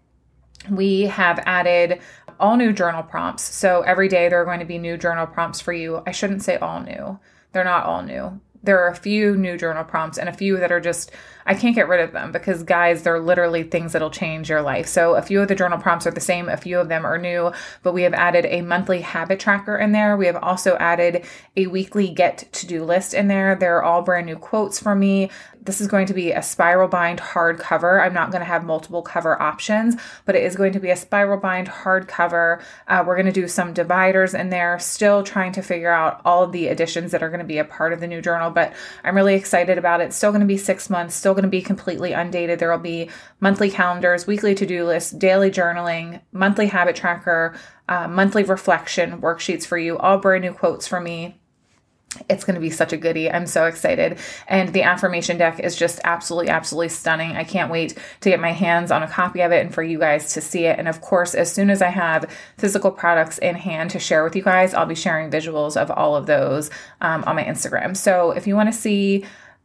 We 0.71 1.03
have 1.03 1.41
added 1.45 2.01
all 2.41 2.57
new 2.57 2.73
journal 2.73 3.03
prompts. 3.03 3.43
So 3.43 3.83
every 3.83 4.09
day 4.09 4.29
there 4.29 4.41
are 4.41 4.45
going 4.45 4.61
to 4.61 4.65
be 4.65 4.79
new 4.79 4.97
journal 4.97 5.27
prompts 5.27 5.61
for 5.61 5.73
you. 5.73 6.03
I 6.07 6.13
shouldn't 6.13 6.43
say 6.43 6.57
all 6.57 6.81
new, 6.81 7.19
they're 7.53 7.65
not 7.65 7.87
all 7.87 8.03
new. 8.03 8.41
There 8.63 8.81
are 8.83 8.89
a 8.89 8.97
few 8.97 9.37
new 9.37 9.59
journal 9.59 9.85
prompts 9.85 10.17
and 10.17 10.27
a 10.27 10.33
few 10.33 10.57
that 10.57 10.73
are 10.73 10.81
just 10.81 11.11
I 11.47 11.55
can't 11.55 11.75
get 11.75 11.89
rid 11.89 12.01
of 12.01 12.13
them 12.13 12.33
because, 12.33 12.63
guys, 12.63 13.03
they're 13.03 13.21
literally 13.21 13.65
things 13.65 13.93
that'll 13.93 14.11
change 14.11 14.49
your 14.49 14.63
life. 14.63 14.87
So, 14.87 15.15
a 15.15 15.23
few 15.23 15.43
of 15.43 15.49
the 15.49 15.55
journal 15.55 15.79
prompts 15.79 16.07
are 16.07 16.11
the 16.11 16.21
same, 16.21 16.49
a 16.49 16.57
few 16.57 16.79
of 16.79 16.89
them 16.89 17.05
are 17.05 17.19
new, 17.19 17.53
but 17.83 17.93
we 17.93 18.03
have 18.03 18.15
added 18.15 18.47
a 18.47 18.63
monthly 18.63 19.03
habit 19.03 19.41
tracker 19.41 19.77
in 19.77 19.93
there. 19.93 20.17
We 20.17 20.27
have 20.27 20.37
also 20.37 20.77
added 20.77 21.25
a 21.57 21.67
weekly 21.67 22.09
get 22.11 22.51
to 22.53 22.67
do 22.67 22.83
list 22.85 23.13
in 23.13 23.29
there. 23.29 23.55
They're 23.55 23.83
all 23.83 24.03
brand 24.03 24.27
new 24.27 24.37
quotes 24.37 24.81
from 24.81 25.01
me. 25.01 25.31
This 25.65 25.81
is 25.81 25.87
going 25.87 26.07
to 26.07 26.15
be 26.15 26.33
a 26.33 26.43
spiral 26.43 26.89
bind 26.89 27.21
hardcover. 27.21 28.03
I'm 28.03 28.15
not 28.15 28.31
going 28.31 28.41
to 28.41 28.47
have 28.47 28.65
multiple 28.65 29.03
cover 29.03 29.41
options, 29.41 29.97
but 30.25 30.35
it 30.35 30.45
is 30.45 30.57
going 30.57 30.73
to 30.73 30.81
be 30.81 30.91
a 30.91 30.97
spiral 30.97 31.39
bind 31.39 31.69
hardcover. 31.69 32.63
Uh, 32.89 33.05
we're 33.07 33.17
going 33.17 33.27
to 33.27 33.33
do 33.33 33.49
some 33.49 33.75
dividers 33.75 34.33
in 34.33 34.49
there, 34.49 34.79
still 34.79 35.23
trying 35.23 35.53
to 35.53 35.63
figure 35.63 35.93
out 35.93 36.23
all 36.25 36.43
of 36.43 36.53
the 36.53 36.69
additions 36.69 37.13
that 37.13 37.23
are 37.23 37.29
going 37.29 37.41
to 37.41 37.47
be 37.47 37.59
a 37.59 37.65
part 37.65 37.93
of 37.93 38.01
the 38.01 38.07
new 38.07 38.23
journal, 38.23 38.51
but 38.51 38.73
I'm 39.03 39.15
really 39.15 39.35
excited 39.35 39.77
about 39.77 40.01
it. 40.01 40.15
still 40.15 40.31
going 40.31 40.41
to 40.41 40.47
be 40.47 40.57
six 40.57 40.89
months, 40.89 41.15
still 41.15 41.35
still 41.35 41.43
going 41.43 41.51
to 41.51 41.59
be 41.59 41.63
completely 41.63 42.13
undated. 42.13 42.61
There 42.61 42.71
will 42.71 42.79
be 42.79 43.11
monthly 43.41 43.71
calendars, 43.71 44.27
weekly 44.27 44.55
to 44.55 44.67
do 44.67 44.85
lists, 44.85 45.11
daily 45.11 45.51
journaling, 45.51 46.21
monthly 46.33 46.67
habit 46.67 46.95
tracker, 46.95 47.57
uh, 47.89 48.07
monthly 48.07 48.45
reflection 48.45 49.21
worksheets 49.21 49.67
for 49.67 49.77
you, 49.77 49.99
all 49.99 50.19
brand 50.19 50.45
new 50.45 50.53
quotes 50.53 50.87
for 50.87 51.01
me. 51.01 51.41
It's 52.29 52.45
going 52.45 52.55
to 52.55 52.61
be 52.61 52.71
such 52.71 52.93
a 52.93 52.97
goodie. 52.97 53.31
I'm 53.31 53.47
so 53.47 53.67
excited. 53.67 54.19
And 54.49 54.73
the 54.73 54.83
affirmation 54.83 55.39
deck 55.39 55.61
is 55.61 55.77
just 55.77 56.01
absolutely, 56.05 56.51
absolutely 56.51 56.89
stunning. 56.89 57.37
I 57.37 57.45
can't 57.45 57.71
wait 57.71 57.99
to 58.21 58.31
get 58.31 58.41
my 58.41 58.53
hands 58.53 58.91
on 58.91 59.03
a 59.03 59.09
copy 59.09 59.41
of 59.41 59.53
it 59.53 59.65
and 59.65 59.75
for 59.75 59.83
you 59.83 59.99
guys 59.99 60.33
to 60.35 60.41
see 60.41 60.65
it. 60.65 60.79
And 60.79 60.89
of 60.89 61.01
course, 61.01 61.35
as 61.35 61.53
soon 61.53 61.71
as 61.71 61.83
I 61.83 61.89
have 61.89 62.31
physical 62.59 62.91
products 62.91 63.39
in 63.39 63.55
hand 63.55 63.91
to 63.91 63.99
share 63.99 64.25
with 64.25 64.37
you 64.37 64.43
guys, 64.43 64.75
I'll 64.75 64.87
be 64.87 64.95
sharing 64.95 65.31
visuals 65.31 65.77
of 65.77 65.91
all 65.91 66.17
of 66.17 66.27
those 66.27 66.71
um, 67.01 67.25
on 67.25 67.37
my 67.37 67.45
Instagram. 67.45 67.97
So 67.97 68.31
if 68.33 68.47
you 68.47 68.57
want 68.57 68.73
to 68.73 68.79
see 68.79 69.25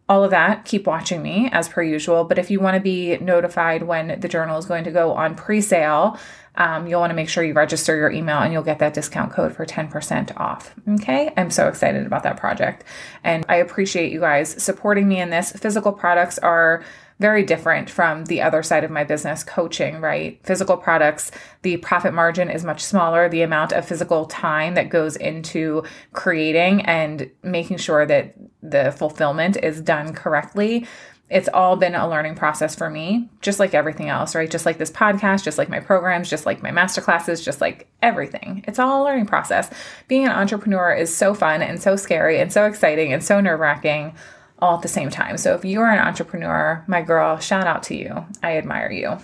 all 0.09 0.23
of 0.23 0.31
that, 0.31 0.65
keep 0.65 0.87
watching 0.87 1.21
me 1.21 1.49
as 1.51 1.69
per 1.69 1.83
usual. 1.83 2.23
But 2.23 2.39
if 2.39 2.49
you 2.49 2.59
want 2.59 2.73
to 2.73 2.81
be 2.81 3.17
notified 3.19 3.83
when 3.83 4.19
the 4.19 4.27
journal 4.27 4.57
is 4.57 4.65
going 4.65 4.83
to 4.85 4.91
go 4.91 5.13
on 5.13 5.35
pre 5.35 5.61
sale, 5.61 6.17
um, 6.55 6.87
you'll 6.87 6.99
want 6.99 7.11
to 7.11 7.15
make 7.15 7.29
sure 7.29 7.43
you 7.43 7.53
register 7.53 7.95
your 7.95 8.11
email 8.11 8.39
and 8.39 8.51
you'll 8.51 8.63
get 8.63 8.79
that 8.79 8.95
discount 8.95 9.31
code 9.31 9.55
for 9.55 9.65
10% 9.65 10.35
off. 10.35 10.73
Okay. 10.89 11.31
I'm 11.37 11.51
so 11.51 11.67
excited 11.67 12.05
about 12.07 12.23
that 12.23 12.37
project. 12.37 12.83
And 13.23 13.45
I 13.47 13.57
appreciate 13.57 14.11
you 14.11 14.19
guys 14.19 14.61
supporting 14.61 15.07
me 15.07 15.21
in 15.21 15.29
this. 15.29 15.51
Physical 15.51 15.93
products 15.93 16.39
are 16.39 16.83
very 17.19 17.43
different 17.43 17.89
from 17.89 18.25
the 18.25 18.41
other 18.41 18.63
side 18.63 18.83
of 18.83 18.89
my 18.89 19.03
business, 19.03 19.43
coaching, 19.43 19.99
right? 19.99 20.39
Physical 20.43 20.77
products, 20.77 21.31
the 21.61 21.77
profit 21.77 22.13
margin 22.13 22.49
is 22.49 22.63
much 22.63 22.81
smaller. 22.81 23.29
The 23.29 23.41
amount 23.41 23.73
of 23.73 23.85
physical 23.85 24.25
time 24.25 24.73
that 24.75 24.89
goes 24.89 25.17
into 25.17 25.83
creating 26.13 26.81
and 26.85 27.29
making 27.43 27.77
sure 27.77 28.05
that 28.05 28.35
the 28.61 28.91
fulfillment 28.91 29.57
is 29.57 29.81
done 29.81 30.13
correctly 30.13 30.85
it's 31.29 31.49
all 31.49 31.75
been 31.75 31.93
a 31.93 32.09
learning 32.09 32.35
process 32.35 32.75
for 32.75 32.89
me, 32.89 33.29
just 33.41 33.59
like 33.59 33.73
everything 33.73 34.09
else, 34.09 34.33
right? 34.33 34.49
Just 34.49 34.65
like 34.65 34.79
this 34.79 34.91
podcast, 34.91 35.43
just 35.43 35.57
like 35.57 35.69
my 35.69 35.79
programs, 35.79 36.29
just 36.29 36.45
like 36.45 36.63
my 36.63 36.71
masterclasses, 36.71 37.43
just 37.43 37.61
like 37.61 37.87
everything. 38.01 38.63
It's 38.67 38.79
all 38.79 39.03
a 39.03 39.05
learning 39.05 39.27
process. 39.27 39.69
Being 40.07 40.25
an 40.25 40.31
entrepreneur 40.31 40.91
is 40.91 41.15
so 41.15 41.35
fun 41.35 41.61
and 41.61 41.81
so 41.81 41.95
scary 41.95 42.39
and 42.39 42.51
so 42.51 42.65
exciting 42.65 43.13
and 43.13 43.23
so 43.23 43.39
nerve 43.39 43.59
wracking 43.59 44.15
all 44.57 44.77
at 44.77 44.81
the 44.81 44.87
same 44.87 45.09
time. 45.09 45.37
So 45.37 45.53
if 45.53 45.63
you 45.63 45.81
are 45.81 45.91
an 45.91 45.99
entrepreneur, 45.99 46.83
my 46.87 47.01
girl, 47.01 47.37
shout 47.37 47.67
out 47.67 47.83
to 47.83 47.95
you. 47.95 48.25
I 48.41 48.57
admire 48.57 48.91
you. 48.91 49.19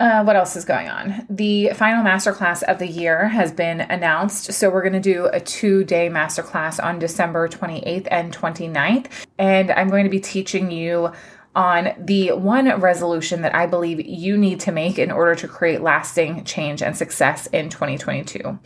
Uh, 0.00 0.24
what 0.24 0.34
else 0.34 0.56
is 0.56 0.64
going 0.64 0.88
on? 0.88 1.26
The 1.28 1.72
final 1.74 2.02
masterclass 2.02 2.62
of 2.62 2.78
the 2.78 2.86
year 2.86 3.28
has 3.28 3.52
been 3.52 3.82
announced. 3.82 4.50
So, 4.54 4.70
we're 4.70 4.80
going 4.80 4.94
to 4.94 5.00
do 5.00 5.26
a 5.26 5.40
two 5.40 5.84
day 5.84 6.08
masterclass 6.08 6.82
on 6.82 6.98
December 6.98 7.46
28th 7.48 8.08
and 8.10 8.34
29th. 8.34 9.08
And 9.38 9.70
I'm 9.70 9.90
going 9.90 10.04
to 10.04 10.10
be 10.10 10.18
teaching 10.18 10.70
you 10.70 11.12
on 11.54 11.92
the 11.98 12.32
one 12.32 12.68
resolution 12.80 13.42
that 13.42 13.54
I 13.54 13.66
believe 13.66 14.06
you 14.06 14.36
need 14.36 14.60
to 14.60 14.72
make 14.72 14.98
in 14.98 15.10
order 15.10 15.34
to 15.34 15.48
create 15.48 15.80
lasting 15.80 16.44
change 16.44 16.82
and 16.82 16.94
success 16.96 17.46
in 17.48 17.70
2022. 17.70 18.58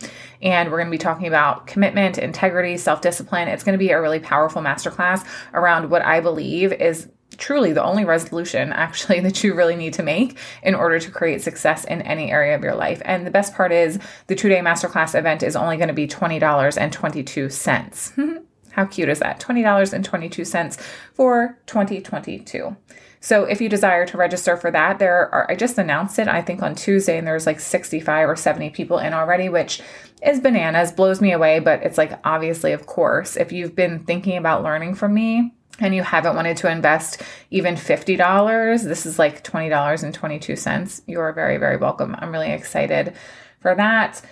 And 0.42 0.70
we're 0.70 0.78
going 0.78 0.88
to 0.88 0.90
be 0.90 0.98
talking 0.98 1.26
about 1.26 1.66
commitment, 1.66 2.18
integrity, 2.18 2.76
self 2.76 3.00
discipline. 3.00 3.48
It's 3.48 3.64
going 3.64 3.72
to 3.72 3.78
be 3.78 3.88
a 3.90 3.98
really 4.00 4.20
powerful 4.20 4.60
masterclass 4.60 5.26
around 5.54 5.88
what 5.90 6.02
I 6.02 6.20
believe 6.20 6.74
is 6.74 7.08
truly 7.36 7.72
the 7.72 7.82
only 7.82 8.04
resolution 8.04 8.72
actually 8.72 9.18
that 9.20 9.42
you 9.42 9.54
really 9.54 9.76
need 9.76 9.94
to 9.94 10.02
make 10.02 10.36
in 10.62 10.74
order 10.74 10.98
to 10.98 11.10
create 11.10 11.40
success 11.42 11.84
in 11.84 12.02
any 12.02 12.30
area 12.30 12.54
of 12.54 12.62
your 12.62 12.74
life. 12.74 13.00
And 13.04 13.26
the 13.26 13.30
best 13.30 13.54
part 13.54 13.72
is 13.72 13.98
the 14.26 14.34
two 14.34 14.50
day 14.50 14.60
masterclass 14.60 15.18
event 15.18 15.42
is 15.42 15.56
only 15.56 15.78
going 15.78 15.88
to 15.88 15.94
be 15.94 16.06
$20.22. 16.06 18.44
How 18.74 18.84
cute 18.84 19.08
is 19.08 19.20
that? 19.20 19.40
$20.22 19.40 20.80
for 21.14 21.58
2022. 21.66 22.76
So 23.20 23.44
if 23.44 23.60
you 23.60 23.68
desire 23.68 24.04
to 24.04 24.18
register 24.18 24.56
for 24.56 24.70
that, 24.70 24.98
there 24.98 25.34
are 25.34 25.50
I 25.50 25.54
just 25.54 25.78
announced 25.78 26.18
it 26.18 26.28
I 26.28 26.42
think 26.42 26.62
on 26.62 26.74
Tuesday 26.74 27.16
and 27.16 27.26
there's 27.26 27.46
like 27.46 27.60
65 27.60 28.28
or 28.28 28.36
70 28.36 28.70
people 28.70 28.98
in 28.98 29.14
already, 29.14 29.48
which 29.48 29.80
is 30.22 30.40
bananas, 30.40 30.92
blows 30.92 31.20
me 31.20 31.32
away, 31.32 31.58
but 31.60 31.82
it's 31.82 31.96
like 31.96 32.18
obviously 32.24 32.72
of 32.72 32.86
course, 32.86 33.36
if 33.36 33.52
you've 33.52 33.74
been 33.74 34.04
thinking 34.04 34.36
about 34.36 34.62
learning 34.62 34.94
from 34.94 35.14
me, 35.14 35.54
and 35.80 35.94
you 35.94 36.02
haven't 36.02 36.36
wanted 36.36 36.56
to 36.58 36.70
invest 36.70 37.22
even 37.50 37.74
$50, 37.74 38.84
this 38.84 39.06
is 39.06 39.18
like 39.18 39.42
$20.22. 39.42 41.02
You 41.06 41.20
are 41.20 41.32
very, 41.32 41.56
very 41.56 41.76
welcome. 41.76 42.14
I'm 42.18 42.30
really 42.30 42.52
excited 42.52 43.14
for 43.60 43.74
that. 43.74 44.22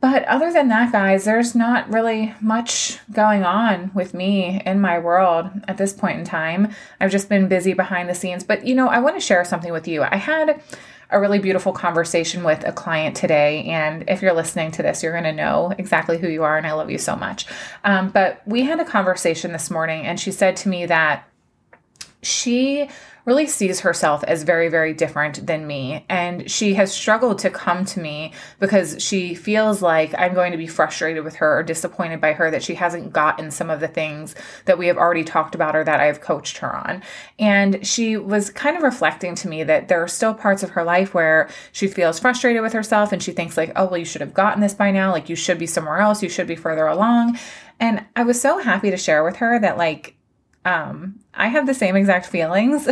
But 0.00 0.24
other 0.24 0.50
than 0.50 0.68
that, 0.68 0.92
guys, 0.92 1.24
there's 1.24 1.54
not 1.54 1.92
really 1.92 2.34
much 2.40 2.98
going 3.12 3.44
on 3.44 3.90
with 3.92 4.14
me 4.14 4.62
in 4.64 4.80
my 4.80 4.98
world 4.98 5.50
at 5.68 5.76
this 5.76 5.92
point 5.92 6.18
in 6.18 6.24
time. 6.24 6.72
I've 7.00 7.10
just 7.10 7.28
been 7.28 7.48
busy 7.48 7.74
behind 7.74 8.08
the 8.08 8.14
scenes. 8.14 8.42
But, 8.42 8.66
you 8.66 8.74
know, 8.74 8.88
I 8.88 9.00
want 9.00 9.16
to 9.16 9.20
share 9.20 9.44
something 9.44 9.72
with 9.72 9.86
you. 9.86 10.02
I 10.02 10.16
had 10.16 10.62
a 11.10 11.20
really 11.20 11.38
beautiful 11.38 11.72
conversation 11.72 12.44
with 12.44 12.66
a 12.66 12.72
client 12.72 13.14
today. 13.14 13.64
And 13.64 14.08
if 14.08 14.22
you're 14.22 14.32
listening 14.32 14.70
to 14.72 14.82
this, 14.82 15.02
you're 15.02 15.12
going 15.12 15.24
to 15.24 15.32
know 15.32 15.74
exactly 15.76 16.16
who 16.16 16.28
you 16.28 16.44
are. 16.44 16.56
And 16.56 16.66
I 16.66 16.72
love 16.72 16.90
you 16.90 16.98
so 16.98 17.14
much. 17.14 17.46
Um, 17.84 18.08
but 18.08 18.40
we 18.46 18.62
had 18.62 18.80
a 18.80 18.84
conversation 18.84 19.52
this 19.52 19.70
morning, 19.70 20.06
and 20.06 20.18
she 20.18 20.32
said 20.32 20.56
to 20.56 20.68
me 20.68 20.86
that 20.86 21.28
she 22.22 22.88
really 23.24 23.46
sees 23.46 23.80
herself 23.80 24.24
as 24.24 24.42
very, 24.42 24.68
very 24.68 24.92
different 24.92 25.46
than 25.46 25.66
me. 25.66 26.04
And 26.08 26.50
she 26.50 26.74
has 26.74 26.92
struggled 26.92 27.38
to 27.40 27.50
come 27.50 27.84
to 27.84 28.00
me 28.00 28.32
because 28.58 28.96
she 28.98 29.34
feels 29.34 29.82
like 29.82 30.14
I'm 30.18 30.34
going 30.34 30.52
to 30.52 30.58
be 30.58 30.66
frustrated 30.66 31.22
with 31.22 31.36
her 31.36 31.58
or 31.58 31.62
disappointed 31.62 32.20
by 32.20 32.32
her 32.32 32.50
that 32.50 32.62
she 32.62 32.74
hasn't 32.74 33.12
gotten 33.12 33.50
some 33.50 33.70
of 33.70 33.80
the 33.80 33.88
things 33.88 34.34
that 34.64 34.78
we 34.78 34.86
have 34.86 34.96
already 34.96 35.22
talked 35.22 35.54
about 35.54 35.76
or 35.76 35.84
that 35.84 36.00
I 36.00 36.06
have 36.06 36.20
coached 36.20 36.58
her 36.58 36.74
on. 36.74 37.02
And 37.38 37.86
she 37.86 38.16
was 38.16 38.50
kind 38.50 38.76
of 38.76 38.82
reflecting 38.82 39.34
to 39.36 39.48
me 39.48 39.64
that 39.64 39.88
there 39.88 40.02
are 40.02 40.08
still 40.08 40.34
parts 40.34 40.62
of 40.62 40.70
her 40.70 40.82
life 40.82 41.14
where 41.14 41.48
she 41.72 41.88
feels 41.88 42.18
frustrated 42.18 42.62
with 42.62 42.72
herself 42.72 43.12
and 43.12 43.22
she 43.22 43.32
thinks, 43.32 43.56
like, 43.56 43.72
oh, 43.76 43.84
well, 43.84 43.98
you 43.98 44.04
should 44.04 44.22
have 44.22 44.34
gotten 44.34 44.60
this 44.60 44.74
by 44.74 44.90
now. 44.90 45.12
Like, 45.12 45.28
you 45.28 45.36
should 45.36 45.58
be 45.58 45.66
somewhere 45.66 45.98
else. 45.98 46.22
You 46.22 46.28
should 46.28 46.46
be 46.46 46.56
further 46.56 46.86
along. 46.86 47.38
And 47.78 48.04
I 48.16 48.24
was 48.24 48.40
so 48.40 48.58
happy 48.58 48.90
to 48.90 48.96
share 48.96 49.22
with 49.22 49.36
her 49.36 49.58
that, 49.58 49.78
like, 49.78 50.16
um, 50.64 51.19
I 51.34 51.48
have 51.48 51.66
the 51.66 51.74
same 51.74 51.96
exact 51.96 52.26
feelings. 52.26 52.88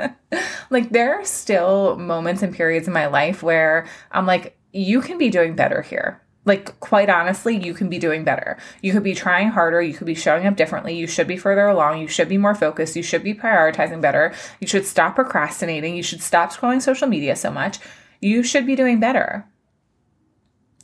like 0.70 0.90
there 0.90 1.14
are 1.14 1.24
still 1.24 1.96
moments 1.96 2.42
and 2.42 2.54
periods 2.54 2.86
in 2.86 2.92
my 2.92 3.06
life 3.06 3.42
where 3.42 3.86
I'm 4.10 4.26
like, 4.26 4.56
you 4.72 5.00
can 5.00 5.18
be 5.18 5.30
doing 5.30 5.54
better 5.54 5.82
here. 5.82 6.20
Like, 6.44 6.80
quite 6.80 7.08
honestly, 7.08 7.56
you 7.56 7.72
can 7.72 7.88
be 7.88 8.00
doing 8.00 8.24
better. 8.24 8.58
You 8.80 8.92
could 8.92 9.04
be 9.04 9.14
trying 9.14 9.50
harder. 9.50 9.80
You 9.80 9.94
could 9.94 10.08
be 10.08 10.14
showing 10.16 10.44
up 10.44 10.56
differently. 10.56 10.96
You 10.96 11.06
should 11.06 11.28
be 11.28 11.36
further 11.36 11.68
along. 11.68 12.00
You 12.00 12.08
should 12.08 12.28
be 12.28 12.38
more 12.38 12.56
focused. 12.56 12.96
You 12.96 13.02
should 13.04 13.22
be 13.22 13.32
prioritizing 13.32 14.00
better. 14.00 14.34
You 14.58 14.66
should 14.66 14.84
stop 14.84 15.14
procrastinating. 15.14 15.94
You 15.94 16.02
should 16.02 16.20
stop 16.20 16.52
scrolling 16.52 16.82
social 16.82 17.06
media 17.06 17.36
so 17.36 17.52
much. 17.52 17.78
You 18.20 18.42
should 18.42 18.66
be 18.66 18.74
doing 18.74 18.98
better. 18.98 19.46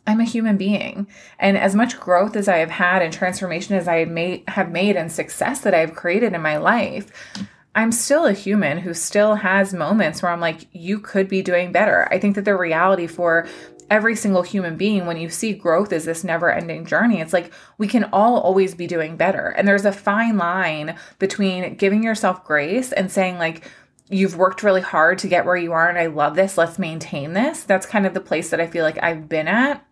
I'm 0.09 0.21
a 0.21 0.25
human 0.25 0.57
being. 0.57 1.07
And 1.39 1.59
as 1.59 1.75
much 1.75 2.01
growth 2.01 2.35
as 2.35 2.49
I 2.49 2.57
have 2.57 2.71
had 2.71 3.03
and 3.03 3.13
transformation 3.13 3.77
as 3.77 3.87
I 3.87 3.99
have 4.49 4.71
made, 4.71 4.97
and 4.97 5.13
success 5.13 5.61
that 5.61 5.75
I've 5.75 5.95
created 5.95 6.33
in 6.33 6.41
my 6.41 6.57
life, 6.57 7.13
I'm 7.75 7.93
still 7.93 8.25
a 8.25 8.33
human 8.33 8.79
who 8.79 8.95
still 8.95 9.35
has 9.35 9.75
moments 9.75 10.23
where 10.23 10.33
I'm 10.33 10.41
like, 10.41 10.67
you 10.73 10.99
could 10.99 11.29
be 11.29 11.43
doing 11.43 11.73
better. 11.73 12.09
I 12.11 12.19
think 12.19 12.37
that 12.37 12.47
the 12.47 12.57
reality 12.57 13.07
for 13.07 13.47
every 13.91 14.17
single 14.17 14.43
human 14.43 14.79
being, 14.79 15.05
when 15.05 15.19
you 15.19 15.29
see 15.29 15.53
growth 15.53 15.93
as 15.93 16.07
this 16.07 16.25
never 16.25 16.51
ending 16.51 16.87
journey, 16.87 17.21
it's 17.21 17.35
like 17.35 17.53
we 17.77 17.87
can 17.87 18.05
all 18.05 18.41
always 18.41 18.75
be 18.75 18.87
doing 18.87 19.19
better. 19.19 19.49
And 19.49 19.69
there's 19.69 19.85
a 19.85 19.93
fine 19.93 20.39
line 20.39 20.97
between 21.19 21.75
giving 21.75 22.03
yourself 22.03 22.45
grace 22.45 22.93
and 22.93 23.13
saying, 23.13 23.37
like, 23.37 23.71
you've 24.09 24.39
worked 24.39 24.63
really 24.63 24.81
hard 24.81 25.19
to 25.19 25.29
get 25.29 25.45
where 25.45 25.57
you 25.57 25.73
are 25.73 25.89
and 25.89 25.99
I 25.99 26.07
love 26.07 26.35
this. 26.35 26.57
Let's 26.57 26.79
maintain 26.79 27.35
this. 27.35 27.65
That's 27.65 27.85
kind 27.85 28.07
of 28.07 28.15
the 28.15 28.21
place 28.21 28.49
that 28.51 28.61
I 28.61 28.67
feel 28.67 28.85
like 28.85 29.03
I've 29.03 29.29
been 29.29 29.49
at. 29.49 29.85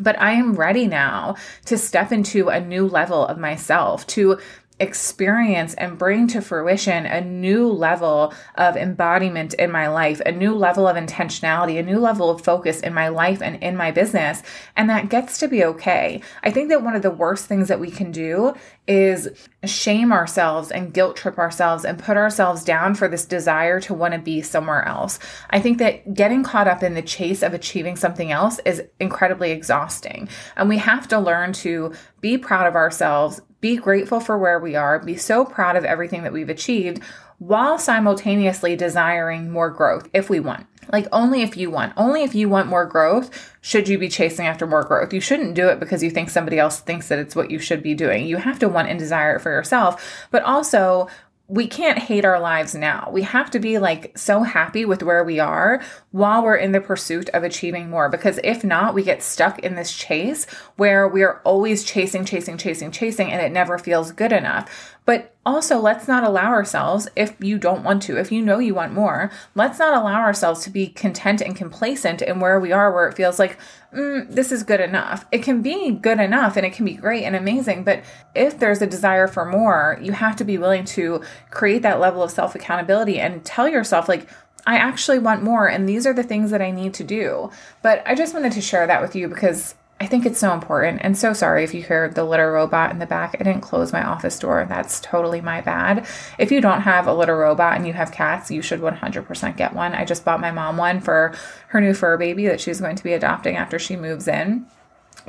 But 0.00 0.20
I 0.20 0.32
am 0.32 0.54
ready 0.54 0.86
now 0.86 1.36
to 1.66 1.78
step 1.78 2.12
into 2.12 2.48
a 2.48 2.60
new 2.60 2.86
level 2.86 3.26
of 3.26 3.38
myself, 3.38 4.06
to 4.08 4.38
experience 4.78 5.72
and 5.74 5.96
bring 5.96 6.28
to 6.28 6.42
fruition 6.42 7.06
a 7.06 7.20
new 7.20 7.68
level 7.68 8.34
of 8.56 8.76
embodiment 8.76 9.54
in 9.54 9.70
my 9.70 9.88
life, 9.88 10.20
a 10.26 10.32
new 10.32 10.54
level 10.54 10.86
of 10.86 10.96
intentionality, 10.96 11.78
a 11.78 11.82
new 11.82 11.98
level 11.98 12.28
of 12.28 12.42
focus 12.42 12.80
in 12.80 12.92
my 12.92 13.08
life 13.08 13.40
and 13.40 13.62
in 13.62 13.76
my 13.76 13.90
business. 13.90 14.42
And 14.76 14.90
that 14.90 15.08
gets 15.08 15.38
to 15.38 15.48
be 15.48 15.64
okay. 15.64 16.20
I 16.42 16.50
think 16.50 16.68
that 16.68 16.82
one 16.82 16.94
of 16.94 17.02
the 17.02 17.10
worst 17.10 17.46
things 17.46 17.68
that 17.68 17.80
we 17.80 17.90
can 17.90 18.10
do 18.10 18.54
is 18.86 19.28
shame 19.64 20.12
ourselves 20.12 20.70
and 20.70 20.92
guilt 20.92 21.16
trip 21.16 21.38
ourselves 21.38 21.84
and 21.84 21.98
put 21.98 22.16
ourselves 22.16 22.62
down 22.62 22.94
for 22.94 23.08
this 23.08 23.24
desire 23.24 23.80
to 23.80 23.94
want 23.94 24.12
to 24.14 24.20
be 24.20 24.42
somewhere 24.42 24.86
else. 24.86 25.18
I 25.50 25.58
think 25.58 25.78
that 25.78 26.14
getting 26.14 26.44
caught 26.44 26.68
up 26.68 26.82
in 26.82 26.94
the 26.94 27.02
chase 27.02 27.42
of 27.42 27.54
achieving 27.54 27.96
something 27.96 28.30
else 28.30 28.60
is 28.64 28.82
incredibly 29.00 29.50
exhausting. 29.50 30.28
And 30.56 30.68
we 30.68 30.78
have 30.78 31.08
to 31.08 31.18
learn 31.18 31.52
to 31.54 31.94
be 32.20 32.38
proud 32.38 32.66
of 32.66 32.74
ourselves, 32.74 33.40
be 33.60 33.76
grateful 33.76 34.20
for 34.20 34.38
where 34.38 34.58
we 34.58 34.74
are, 34.74 34.98
be 34.98 35.16
so 35.16 35.44
proud 35.44 35.76
of 35.76 35.84
everything 35.84 36.22
that 36.22 36.32
we've 36.32 36.48
achieved 36.48 37.02
while 37.38 37.78
simultaneously 37.78 38.76
desiring 38.76 39.50
more 39.50 39.70
growth 39.70 40.08
if 40.12 40.30
we 40.30 40.40
want. 40.40 40.66
Like, 40.92 41.08
only 41.10 41.42
if 41.42 41.56
you 41.56 41.70
want, 41.70 41.92
only 41.96 42.22
if 42.22 42.34
you 42.34 42.48
want 42.48 42.68
more 42.68 42.86
growth 42.86 43.56
should 43.60 43.88
you 43.88 43.98
be 43.98 44.08
chasing 44.08 44.46
after 44.46 44.66
more 44.66 44.84
growth. 44.84 45.12
You 45.12 45.20
shouldn't 45.20 45.54
do 45.54 45.68
it 45.68 45.80
because 45.80 46.02
you 46.02 46.10
think 46.10 46.30
somebody 46.30 46.58
else 46.58 46.78
thinks 46.78 47.08
that 47.08 47.18
it's 47.18 47.34
what 47.34 47.50
you 47.50 47.58
should 47.58 47.82
be 47.82 47.94
doing. 47.94 48.26
You 48.26 48.36
have 48.36 48.60
to 48.60 48.68
want 48.68 48.88
and 48.88 48.98
desire 48.98 49.36
it 49.36 49.40
for 49.40 49.50
yourself, 49.50 50.28
but 50.30 50.44
also 50.44 51.08
we 51.48 51.68
can't 51.68 51.98
hate 51.98 52.24
our 52.24 52.40
lives 52.40 52.74
now. 52.74 53.08
We 53.12 53.22
have 53.22 53.50
to 53.52 53.60
be 53.60 53.78
like 53.78 54.18
so 54.18 54.42
happy 54.42 54.84
with 54.84 55.02
where 55.02 55.22
we 55.22 55.38
are 55.38 55.80
while 56.10 56.42
we're 56.42 56.56
in 56.56 56.72
the 56.72 56.80
pursuit 56.80 57.28
of 57.30 57.44
achieving 57.44 57.88
more. 57.88 58.08
Because 58.08 58.40
if 58.42 58.64
not, 58.64 58.94
we 58.94 59.04
get 59.04 59.22
stuck 59.22 59.60
in 59.60 59.76
this 59.76 59.94
chase 59.94 60.46
where 60.76 61.06
we 61.06 61.22
are 61.22 61.40
always 61.44 61.84
chasing, 61.84 62.24
chasing, 62.24 62.58
chasing, 62.58 62.90
chasing, 62.90 63.30
and 63.30 63.40
it 63.40 63.52
never 63.52 63.78
feels 63.78 64.10
good 64.10 64.32
enough. 64.32 64.95
But 65.06 65.36
also, 65.46 65.78
let's 65.78 66.08
not 66.08 66.24
allow 66.24 66.50
ourselves, 66.50 67.08
if 67.14 67.36
you 67.38 67.58
don't 67.58 67.84
want 67.84 68.02
to, 68.02 68.18
if 68.18 68.32
you 68.32 68.42
know 68.42 68.58
you 68.58 68.74
want 68.74 68.92
more, 68.92 69.30
let's 69.54 69.78
not 69.78 69.94
allow 69.94 70.20
ourselves 70.20 70.64
to 70.64 70.70
be 70.70 70.88
content 70.88 71.40
and 71.40 71.54
complacent 71.54 72.20
in 72.20 72.40
where 72.40 72.58
we 72.58 72.72
are, 72.72 72.92
where 72.92 73.06
it 73.06 73.14
feels 73.14 73.38
like, 73.38 73.56
mm, 73.94 74.28
this 74.28 74.50
is 74.50 74.64
good 74.64 74.80
enough. 74.80 75.24
It 75.30 75.44
can 75.44 75.62
be 75.62 75.92
good 75.92 76.18
enough 76.18 76.56
and 76.56 76.66
it 76.66 76.72
can 76.72 76.84
be 76.84 76.94
great 76.94 77.22
and 77.22 77.36
amazing. 77.36 77.84
But 77.84 78.02
if 78.34 78.58
there's 78.58 78.82
a 78.82 78.86
desire 78.86 79.28
for 79.28 79.44
more, 79.44 79.96
you 80.02 80.10
have 80.10 80.34
to 80.36 80.44
be 80.44 80.58
willing 80.58 80.84
to 80.86 81.22
create 81.50 81.82
that 81.82 82.00
level 82.00 82.24
of 82.24 82.32
self 82.32 82.56
accountability 82.56 83.20
and 83.20 83.44
tell 83.44 83.68
yourself, 83.68 84.08
like, 84.08 84.28
I 84.66 84.78
actually 84.78 85.20
want 85.20 85.44
more, 85.44 85.68
and 85.68 85.88
these 85.88 86.08
are 86.08 86.12
the 86.12 86.24
things 86.24 86.50
that 86.50 86.60
I 86.60 86.72
need 86.72 86.92
to 86.94 87.04
do. 87.04 87.50
But 87.82 88.02
I 88.04 88.16
just 88.16 88.34
wanted 88.34 88.50
to 88.52 88.60
share 88.60 88.88
that 88.88 89.00
with 89.00 89.14
you 89.14 89.28
because 89.28 89.76
I 89.98 90.06
think 90.06 90.26
it's 90.26 90.38
so 90.38 90.52
important. 90.52 91.00
And 91.02 91.16
so 91.16 91.32
sorry 91.32 91.64
if 91.64 91.72
you 91.72 91.82
hear 91.82 92.10
the 92.10 92.24
litter 92.24 92.52
robot 92.52 92.90
in 92.90 92.98
the 92.98 93.06
back. 93.06 93.34
I 93.40 93.44
didn't 93.44 93.62
close 93.62 93.94
my 93.94 94.04
office 94.04 94.38
door. 94.38 94.66
That's 94.68 95.00
totally 95.00 95.40
my 95.40 95.62
bad. 95.62 96.06
If 96.38 96.52
you 96.52 96.60
don't 96.60 96.82
have 96.82 97.06
a 97.06 97.14
litter 97.14 97.36
robot 97.36 97.76
and 97.76 97.86
you 97.86 97.94
have 97.94 98.12
cats, 98.12 98.50
you 98.50 98.60
should 98.60 98.80
100% 98.80 99.56
get 99.56 99.72
one. 99.72 99.94
I 99.94 100.04
just 100.04 100.24
bought 100.24 100.40
my 100.40 100.50
mom 100.50 100.76
one 100.76 101.00
for 101.00 101.34
her 101.68 101.80
new 101.80 101.94
fur 101.94 102.18
baby 102.18 102.46
that 102.46 102.60
she's 102.60 102.80
going 102.80 102.96
to 102.96 103.04
be 103.04 103.14
adopting 103.14 103.56
after 103.56 103.78
she 103.78 103.96
moves 103.96 104.28
in. 104.28 104.66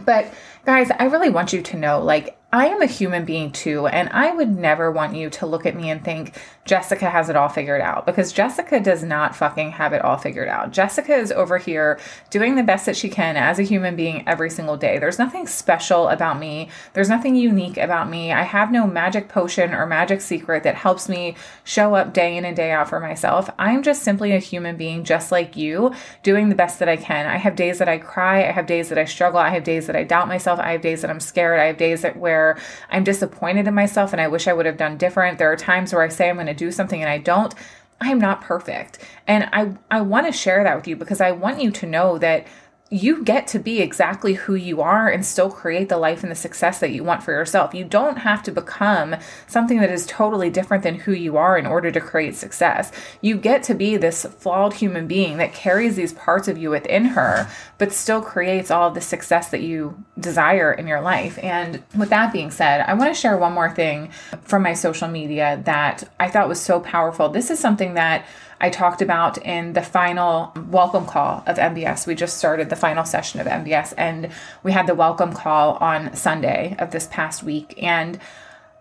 But 0.03 0.33
guys, 0.65 0.91
I 0.99 1.05
really 1.05 1.29
want 1.29 1.53
you 1.53 1.61
to 1.61 1.77
know 1.77 2.01
like 2.01 2.36
I 2.49 2.67
am 2.67 2.81
a 2.81 2.85
human 2.85 3.25
being 3.25 3.51
too, 3.51 3.87
and 3.87 4.07
I 4.13 4.33
would 4.33 4.57
never 4.57 4.89
want 4.89 5.17
you 5.17 5.29
to 5.31 5.45
look 5.45 5.65
at 5.65 5.75
me 5.75 5.89
and 5.89 6.01
think 6.01 6.33
Jessica 6.63 7.09
has 7.09 7.27
it 7.27 7.35
all 7.35 7.49
figured 7.49 7.81
out 7.81 8.05
because 8.05 8.31
Jessica 8.31 8.79
does 8.79 9.03
not 9.03 9.35
fucking 9.35 9.71
have 9.71 9.91
it 9.91 10.01
all 10.01 10.17
figured 10.17 10.47
out. 10.47 10.71
Jessica 10.71 11.13
is 11.13 11.33
over 11.33 11.57
here 11.57 11.99
doing 12.29 12.55
the 12.55 12.63
best 12.63 12.85
that 12.85 12.95
she 12.95 13.09
can 13.09 13.35
as 13.35 13.59
a 13.59 13.63
human 13.63 13.97
being 13.97 14.25
every 14.25 14.49
single 14.49 14.77
day. 14.77 14.97
There's 14.97 15.19
nothing 15.19 15.45
special 15.45 16.07
about 16.07 16.39
me, 16.39 16.69
there's 16.93 17.09
nothing 17.09 17.35
unique 17.35 17.75
about 17.75 18.09
me. 18.09 18.31
I 18.31 18.43
have 18.43 18.71
no 18.71 18.87
magic 18.87 19.27
potion 19.27 19.73
or 19.73 19.85
magic 19.85 20.21
secret 20.21 20.63
that 20.63 20.75
helps 20.75 21.09
me 21.09 21.35
show 21.65 21.95
up 21.95 22.13
day 22.13 22.37
in 22.37 22.45
and 22.45 22.55
day 22.55 22.71
out 22.71 22.87
for 22.87 23.01
myself. 23.01 23.49
I'm 23.59 23.83
just 23.83 24.03
simply 24.03 24.31
a 24.31 24.39
human 24.39 24.77
being 24.77 25.03
just 25.03 25.33
like 25.33 25.57
you, 25.57 25.93
doing 26.23 26.47
the 26.47 26.55
best 26.55 26.79
that 26.79 26.87
I 26.87 26.95
can. 26.95 27.25
I 27.25 27.37
have 27.37 27.57
days 27.57 27.79
that 27.79 27.89
I 27.89 27.97
cry, 27.97 28.47
I 28.47 28.51
have 28.51 28.67
days 28.67 28.87
that 28.87 28.97
I 28.97 29.03
struggle, 29.03 29.39
I 29.39 29.49
have 29.49 29.65
days 29.65 29.87
that 29.87 29.97
I 29.97 30.03
doubt 30.03 30.29
myself, 30.29 30.59
I 30.59 30.71
have 30.71 30.81
days 30.81 31.01
that 31.01 31.09
I'm 31.09 31.19
scared, 31.19 31.59
I 31.59 31.65
have 31.65 31.77
days 31.77 32.03
that 32.03 32.15
where 32.15 32.46
I'm 32.89 33.03
disappointed 33.03 33.67
in 33.67 33.73
myself 33.73 34.13
and 34.13 34.21
I 34.21 34.27
wish 34.27 34.47
I 34.47 34.53
would 34.53 34.65
have 34.65 34.77
done 34.77 34.97
different. 34.97 35.37
There 35.37 35.51
are 35.51 35.57
times 35.57 35.91
where 35.91 36.03
I 36.03 36.09
say 36.09 36.29
I'm 36.29 36.35
going 36.35 36.47
to 36.47 36.53
do 36.53 36.71
something 36.71 37.01
and 37.01 37.09
I 37.09 37.17
don't. 37.17 37.53
I'm 37.99 38.19
not 38.19 38.41
perfect. 38.41 38.99
And 39.25 39.49
I 39.51 39.73
I 39.89 40.01
want 40.01 40.27
to 40.27 40.31
share 40.31 40.63
that 40.63 40.75
with 40.75 40.87
you 40.87 40.95
because 40.95 41.19
I 41.19 41.31
want 41.31 41.61
you 41.61 41.71
to 41.71 41.85
know 41.85 42.17
that 42.19 42.45
you 42.89 43.23
get 43.23 43.47
to 43.47 43.59
be 43.59 43.81
exactly 43.81 44.33
who 44.33 44.55
you 44.55 44.81
are 44.81 45.09
and 45.09 45.25
still 45.25 45.49
create 45.49 45.89
the 45.89 45.97
life 45.97 46.23
and 46.23 46.31
the 46.31 46.35
success 46.35 46.79
that 46.79 46.91
you 46.91 47.03
want 47.03 47.21
for 47.21 47.31
yourself. 47.31 47.73
You 47.73 47.83
don't 47.83 48.19
have 48.19 48.41
to 48.43 48.51
become 48.51 49.15
something 49.45 49.79
that 49.79 49.89
is 49.89 50.05
totally 50.05 50.49
different 50.49 50.83
than 50.83 50.95
who 50.95 51.11
you 51.11 51.35
are 51.35 51.57
in 51.57 51.65
order 51.65 51.91
to 51.91 51.99
create 51.99 52.35
success. 52.35 52.91
You 53.19 53.37
get 53.37 53.63
to 53.63 53.73
be 53.73 53.97
this 53.97 54.25
flawed 54.25 54.75
human 54.75 55.05
being 55.05 55.37
that 55.37 55.53
carries 55.53 55.97
these 55.97 56.13
parts 56.13 56.47
of 56.47 56.57
you 56.57 56.69
within 56.69 57.05
her, 57.05 57.49
but 57.77 57.91
still 57.91 58.21
creates 58.21 58.71
all 58.71 58.87
of 58.87 58.93
the 58.93 59.01
success 59.01 59.49
that 59.49 59.61
you 59.61 60.01
desire 60.17 60.71
in 60.71 60.87
your 60.87 61.01
life. 61.01 61.37
And 61.43 61.83
with 61.97 62.09
that 62.09 62.31
being 62.31 62.51
said, 62.51 62.81
I 62.87 62.93
want 62.93 63.13
to 63.13 63.19
share 63.19 63.37
one 63.37 63.53
more 63.53 63.69
thing 63.69 64.11
from 64.43 64.63
my 64.63 64.73
social 64.73 65.09
media 65.09 65.61
that 65.65 66.09
I 66.21 66.29
thought 66.29 66.47
was 66.47 66.61
so 66.61 66.79
powerful. 66.79 67.27
This 67.27 67.51
is 67.51 67.59
something 67.59 67.95
that 67.95 68.25
I 68.59 68.69
talked 68.69 69.01
about 69.01 69.37
in 69.39 69.73
the 69.73 69.83
final 69.83 70.51
welcome 70.69 71.05
call 71.05 71.43
of 71.45 71.57
MBS. 71.57 72.07
We 72.07 72.15
just 72.15 72.37
started 72.37 72.69
the 72.69 72.75
final 72.75 73.05
session 73.05 73.39
of 73.39 73.47
MBS 73.47 73.93
and 73.97 74.31
we 74.63 74.71
had 74.71 74.87
the 74.87 74.95
welcome 74.95 75.33
call 75.33 75.75
on 75.75 76.15
Sunday 76.15 76.75
of 76.79 76.91
this 76.91 77.07
past 77.11 77.43
week. 77.43 77.75
And 77.81 78.19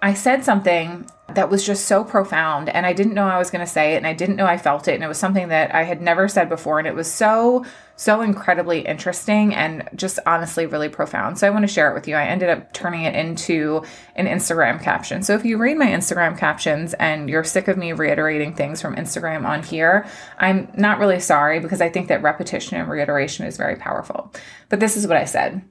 I 0.02 0.14
said 0.14 0.44
something 0.44 1.06
that 1.28 1.50
was 1.50 1.66
just 1.66 1.86
so 1.86 2.04
profound 2.04 2.68
and 2.68 2.86
I 2.86 2.92
didn't 2.92 3.14
know 3.14 3.26
I 3.26 3.38
was 3.38 3.50
going 3.50 3.64
to 3.64 3.70
say 3.70 3.94
it 3.94 3.96
and 3.96 4.06
I 4.06 4.12
didn't 4.12 4.36
know 4.36 4.46
I 4.46 4.58
felt 4.58 4.88
it 4.88 4.94
and 4.94 5.02
it 5.02 5.08
was 5.08 5.18
something 5.18 5.48
that 5.48 5.74
I 5.74 5.82
had 5.82 6.00
never 6.00 6.28
said 6.28 6.48
before 6.48 6.78
and 6.78 6.86
it 6.86 6.94
was 6.94 7.12
so 7.12 7.64
so 7.96 8.20
incredibly 8.20 8.80
interesting 8.80 9.54
and 9.54 9.88
just 9.94 10.18
honestly 10.26 10.66
really 10.66 10.88
profound. 10.88 11.38
So 11.38 11.46
I 11.46 11.50
want 11.50 11.66
to 11.66 11.72
share 11.72 11.90
it 11.90 11.94
with 11.94 12.06
you. 12.06 12.14
I 12.14 12.26
ended 12.26 12.50
up 12.50 12.72
turning 12.74 13.04
it 13.04 13.14
into 13.14 13.82
an 14.14 14.26
Instagram 14.26 14.80
caption. 14.80 15.22
So 15.22 15.34
if 15.34 15.46
you 15.46 15.56
read 15.56 15.78
my 15.78 15.86
Instagram 15.86 16.38
captions 16.38 16.92
and 16.94 17.30
you're 17.30 17.42
sick 17.42 17.68
of 17.68 17.78
me 17.78 17.92
reiterating 17.92 18.54
things 18.54 18.82
from 18.82 18.96
Instagram 18.96 19.46
on 19.46 19.62
here, 19.62 20.06
I'm 20.38 20.70
not 20.76 20.98
really 20.98 21.20
sorry 21.20 21.58
because 21.58 21.80
I 21.80 21.88
think 21.88 22.08
that 22.08 22.22
repetition 22.22 22.78
and 22.78 22.88
reiteration 22.88 23.46
is 23.46 23.56
very 23.56 23.76
powerful. 23.76 24.32
But 24.68 24.80
this 24.80 24.96
is 24.96 25.06
what 25.06 25.16
I 25.16 25.24
said. 25.24 25.62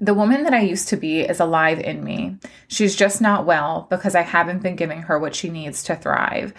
The 0.00 0.14
woman 0.14 0.44
that 0.44 0.54
I 0.54 0.62
used 0.62 0.88
to 0.88 0.96
be 0.96 1.20
is 1.20 1.40
alive 1.40 1.80
in 1.80 2.02
me. 2.02 2.36
She's 2.68 2.96
just 2.96 3.20
not 3.20 3.46
well 3.46 3.86
because 3.90 4.14
I 4.14 4.22
haven't 4.22 4.62
been 4.62 4.76
giving 4.76 5.02
her 5.02 5.18
what 5.18 5.34
she 5.34 5.50
needs 5.50 5.82
to 5.84 5.96
thrive. 5.96 6.54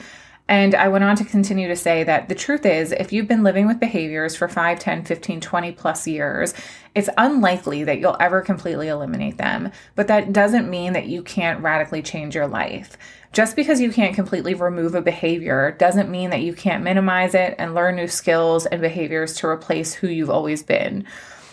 And 0.49 0.75
I 0.75 0.87
went 0.87 1.03
on 1.03 1.17
to 1.17 1.25
continue 1.25 1.67
to 1.67 1.75
say 1.75 2.05
that 2.05 2.29
the 2.29 2.35
truth 2.35 2.65
is, 2.65 2.93
if 2.93 3.11
you've 3.11 3.27
been 3.27 3.43
living 3.43 3.67
with 3.67 3.81
behaviors 3.81 4.35
for 4.35 4.47
5, 4.47 4.79
10, 4.79 5.03
15, 5.03 5.41
20 5.41 5.71
plus 5.73 6.07
years, 6.07 6.53
it's 6.95 7.09
unlikely 7.17 7.83
that 7.83 7.99
you'll 7.99 8.15
ever 8.19 8.41
completely 8.41 8.87
eliminate 8.87 9.37
them. 9.37 9.71
But 9.95 10.07
that 10.07 10.31
doesn't 10.31 10.69
mean 10.69 10.93
that 10.93 11.07
you 11.07 11.21
can't 11.21 11.61
radically 11.61 12.01
change 12.01 12.33
your 12.33 12.47
life. 12.47 12.97
Just 13.33 13.57
because 13.57 13.81
you 13.81 13.91
can't 13.91 14.15
completely 14.15 14.53
remove 14.53 14.95
a 14.95 15.01
behavior 15.01 15.75
doesn't 15.77 16.09
mean 16.09 16.29
that 16.29 16.41
you 16.41 16.53
can't 16.53 16.83
minimize 16.83 17.35
it 17.35 17.55
and 17.57 17.75
learn 17.75 17.97
new 17.97 18.07
skills 18.07 18.65
and 18.65 18.79
behaviors 18.81 19.35
to 19.35 19.47
replace 19.47 19.93
who 19.93 20.07
you've 20.07 20.29
always 20.29 20.63
been. 20.63 21.05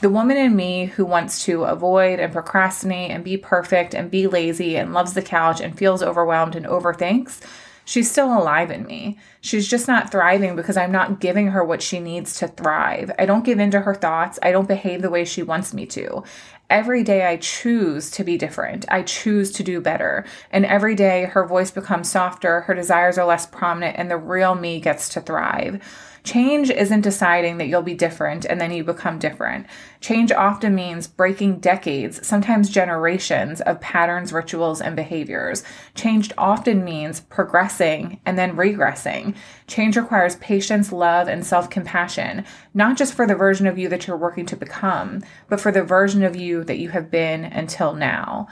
The 0.04 0.10
woman 0.10 0.36
in 0.36 0.54
me 0.54 0.84
who 0.84 1.06
wants 1.06 1.46
to 1.46 1.64
avoid 1.64 2.20
and 2.20 2.30
procrastinate 2.30 3.10
and 3.10 3.24
be 3.24 3.38
perfect 3.38 3.94
and 3.94 4.10
be 4.10 4.26
lazy 4.26 4.76
and 4.76 4.92
loves 4.92 5.14
the 5.14 5.22
couch 5.22 5.62
and 5.62 5.78
feels 5.78 6.02
overwhelmed 6.02 6.54
and 6.54 6.66
overthinks 6.66 7.40
She's 7.86 8.10
still 8.10 8.36
alive 8.36 8.70
in 8.70 8.86
me. 8.86 9.18
She's 9.40 9.68
just 9.68 9.86
not 9.86 10.10
thriving 10.10 10.56
because 10.56 10.76
I'm 10.76 10.92
not 10.92 11.20
giving 11.20 11.48
her 11.48 11.62
what 11.62 11.82
she 11.82 12.00
needs 12.00 12.38
to 12.38 12.48
thrive. 12.48 13.10
I 13.18 13.26
don't 13.26 13.44
give 13.44 13.58
in 13.58 13.70
to 13.72 13.80
her 13.80 13.94
thoughts. 13.94 14.38
I 14.42 14.52
don't 14.52 14.68
behave 14.68 15.02
the 15.02 15.10
way 15.10 15.24
she 15.24 15.42
wants 15.42 15.74
me 15.74 15.84
to. 15.86 16.24
Every 16.70 17.02
day 17.02 17.26
I 17.26 17.36
choose 17.36 18.10
to 18.12 18.24
be 18.24 18.38
different. 18.38 18.86
I 18.88 19.02
choose 19.02 19.52
to 19.52 19.62
do 19.62 19.82
better. 19.82 20.24
And 20.50 20.64
every 20.64 20.94
day 20.94 21.26
her 21.26 21.46
voice 21.46 21.70
becomes 21.70 22.10
softer, 22.10 22.62
her 22.62 22.74
desires 22.74 23.18
are 23.18 23.26
less 23.26 23.44
prominent, 23.44 23.98
and 23.98 24.10
the 24.10 24.16
real 24.16 24.54
me 24.54 24.80
gets 24.80 25.10
to 25.10 25.20
thrive. 25.20 25.82
Change 26.24 26.70
isn't 26.70 27.02
deciding 27.02 27.58
that 27.58 27.66
you'll 27.66 27.82
be 27.82 27.92
different 27.92 28.46
and 28.46 28.58
then 28.58 28.72
you 28.72 28.82
become 28.82 29.18
different. 29.18 29.66
Change 30.00 30.32
often 30.32 30.74
means 30.74 31.06
breaking 31.06 31.60
decades, 31.60 32.26
sometimes 32.26 32.70
generations, 32.70 33.60
of 33.60 33.78
patterns, 33.82 34.32
rituals, 34.32 34.80
and 34.80 34.96
behaviors. 34.96 35.62
Change 35.94 36.32
often 36.38 36.82
means 36.82 37.20
progressing 37.20 38.20
and 38.24 38.38
then 38.38 38.56
regressing. 38.56 39.36
Change 39.66 39.98
requires 39.98 40.36
patience, 40.36 40.92
love, 40.92 41.28
and 41.28 41.44
self 41.44 41.68
compassion, 41.68 42.46
not 42.72 42.96
just 42.96 43.12
for 43.12 43.26
the 43.26 43.34
version 43.34 43.66
of 43.66 43.76
you 43.76 43.90
that 43.90 44.06
you're 44.06 44.16
working 44.16 44.46
to 44.46 44.56
become, 44.56 45.22
but 45.50 45.60
for 45.60 45.70
the 45.70 45.84
version 45.84 46.22
of 46.22 46.34
you 46.34 46.64
that 46.64 46.78
you 46.78 46.88
have 46.88 47.10
been 47.10 47.44
until 47.44 47.92
now. 47.92 48.48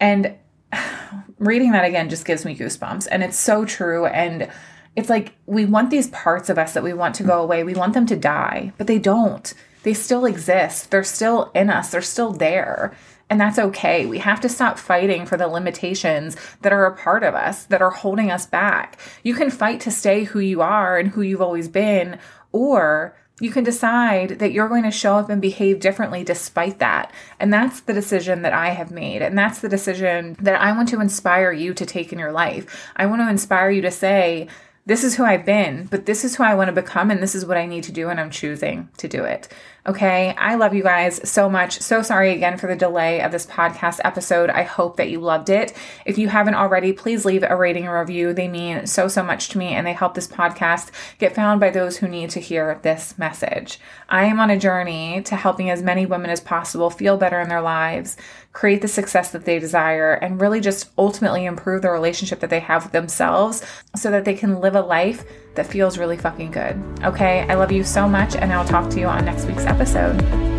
And 0.00 0.34
reading 1.38 1.70
that 1.72 1.84
again 1.84 2.08
just 2.08 2.24
gives 2.24 2.44
me 2.44 2.56
goosebumps. 2.56 3.06
And 3.08 3.22
it's 3.22 3.38
so 3.38 3.64
true. 3.64 4.06
And 4.06 4.50
it's 4.96 5.10
like 5.10 5.34
we 5.46 5.64
want 5.64 5.90
these 5.90 6.08
parts 6.08 6.48
of 6.48 6.58
us 6.58 6.72
that 6.74 6.84
we 6.84 6.92
want 6.92 7.14
to 7.16 7.24
go 7.24 7.42
away. 7.42 7.64
We 7.64 7.74
want 7.74 7.94
them 7.94 8.06
to 8.06 8.16
die, 8.16 8.72
but 8.78 8.86
they 8.86 8.98
don't. 8.98 9.52
They 9.82 9.94
still 9.94 10.24
exist. 10.24 10.90
They're 10.90 11.04
still 11.04 11.50
in 11.54 11.68
us. 11.68 11.90
They're 11.90 12.02
still 12.02 12.32
there. 12.32 12.96
And 13.30 13.40
that's 13.40 13.58
okay. 13.58 14.06
We 14.06 14.18
have 14.18 14.40
to 14.42 14.48
stop 14.48 14.78
fighting 14.78 15.26
for 15.26 15.36
the 15.36 15.48
limitations 15.48 16.36
that 16.62 16.72
are 16.72 16.86
a 16.86 16.96
part 16.96 17.22
of 17.22 17.34
us, 17.34 17.64
that 17.64 17.82
are 17.82 17.90
holding 17.90 18.30
us 18.30 18.46
back. 18.46 18.98
You 19.22 19.34
can 19.34 19.50
fight 19.50 19.80
to 19.80 19.90
stay 19.90 20.24
who 20.24 20.40
you 20.40 20.62
are 20.62 20.98
and 20.98 21.08
who 21.08 21.22
you've 21.22 21.42
always 21.42 21.68
been, 21.68 22.18
or 22.52 23.16
you 23.40 23.50
can 23.50 23.64
decide 23.64 24.38
that 24.38 24.52
you're 24.52 24.68
going 24.68 24.84
to 24.84 24.90
show 24.90 25.16
up 25.16 25.28
and 25.28 25.42
behave 25.42 25.80
differently 25.80 26.22
despite 26.22 26.78
that. 26.78 27.10
And 27.40 27.52
that's 27.52 27.80
the 27.80 27.92
decision 27.92 28.42
that 28.42 28.52
I 28.52 28.70
have 28.70 28.90
made. 28.90 29.22
And 29.22 29.36
that's 29.36 29.60
the 29.60 29.68
decision 29.68 30.36
that 30.40 30.60
I 30.60 30.72
want 30.72 30.88
to 30.90 31.00
inspire 31.00 31.50
you 31.50 31.74
to 31.74 31.84
take 31.84 32.12
in 32.12 32.18
your 32.18 32.32
life. 32.32 32.92
I 32.94 33.06
want 33.06 33.22
to 33.22 33.28
inspire 33.28 33.70
you 33.70 33.82
to 33.82 33.90
say, 33.90 34.48
this 34.86 35.02
is 35.02 35.14
who 35.14 35.24
I've 35.24 35.46
been, 35.46 35.86
but 35.86 36.04
this 36.04 36.24
is 36.24 36.36
who 36.36 36.42
I 36.42 36.54
want 36.54 36.68
to 36.68 36.72
become, 36.72 37.10
and 37.10 37.22
this 37.22 37.34
is 37.34 37.46
what 37.46 37.56
I 37.56 37.64
need 37.64 37.84
to 37.84 37.92
do, 37.92 38.10
and 38.10 38.20
I'm 38.20 38.30
choosing 38.30 38.90
to 38.98 39.08
do 39.08 39.24
it. 39.24 39.48
Okay. 39.86 40.34
I 40.38 40.54
love 40.54 40.72
you 40.72 40.82
guys 40.82 41.28
so 41.28 41.50
much. 41.50 41.80
So 41.80 42.00
sorry 42.00 42.32
again 42.32 42.56
for 42.56 42.66
the 42.66 42.76
delay 42.76 43.20
of 43.20 43.32
this 43.32 43.44
podcast 43.44 44.00
episode. 44.02 44.48
I 44.48 44.62
hope 44.62 44.96
that 44.96 45.10
you 45.10 45.20
loved 45.20 45.50
it. 45.50 45.74
If 46.06 46.16
you 46.16 46.28
haven't 46.28 46.54
already, 46.54 46.94
please 46.94 47.26
leave 47.26 47.42
a 47.42 47.54
rating 47.54 47.84
and 47.84 47.92
review. 47.94 48.32
They 48.32 48.48
mean 48.48 48.86
so, 48.86 49.08
so 49.08 49.22
much 49.22 49.50
to 49.50 49.58
me, 49.58 49.68
and 49.68 49.86
they 49.86 49.92
help 49.92 50.14
this 50.14 50.26
podcast 50.26 50.90
get 51.18 51.34
found 51.34 51.60
by 51.60 51.68
those 51.68 51.98
who 51.98 52.08
need 52.08 52.30
to 52.30 52.40
hear 52.40 52.80
this 52.82 53.18
message. 53.18 53.78
I 54.08 54.24
am 54.24 54.40
on 54.40 54.48
a 54.48 54.58
journey 54.58 55.20
to 55.22 55.36
helping 55.36 55.68
as 55.68 55.82
many 55.82 56.06
women 56.06 56.30
as 56.30 56.40
possible 56.40 56.88
feel 56.88 57.18
better 57.18 57.40
in 57.40 57.50
their 57.50 57.62
lives 57.62 58.16
create 58.54 58.80
the 58.80 58.88
success 58.88 59.32
that 59.32 59.44
they 59.44 59.58
desire, 59.58 60.14
and 60.14 60.40
really 60.40 60.60
just 60.60 60.90
ultimately 60.96 61.44
improve 61.44 61.82
the 61.82 61.90
relationship 61.90 62.40
that 62.40 62.48
they 62.48 62.60
have 62.60 62.84
with 62.84 62.92
themselves 62.92 63.62
so 63.94 64.10
that 64.10 64.24
they 64.24 64.34
can 64.34 64.60
live 64.60 64.76
a 64.76 64.80
life 64.80 65.24
that 65.56 65.66
feels 65.66 65.98
really 65.98 66.16
fucking 66.16 66.50
good. 66.50 66.82
Okay, 67.02 67.42
I 67.48 67.54
love 67.54 67.72
you 67.72 67.84
so 67.84 68.08
much, 68.08 68.34
and 68.34 68.52
I'll 68.52 68.64
talk 68.64 68.88
to 68.90 69.00
you 69.00 69.06
on 69.06 69.24
next 69.24 69.44
week's 69.44 69.66
episode. 69.66 70.53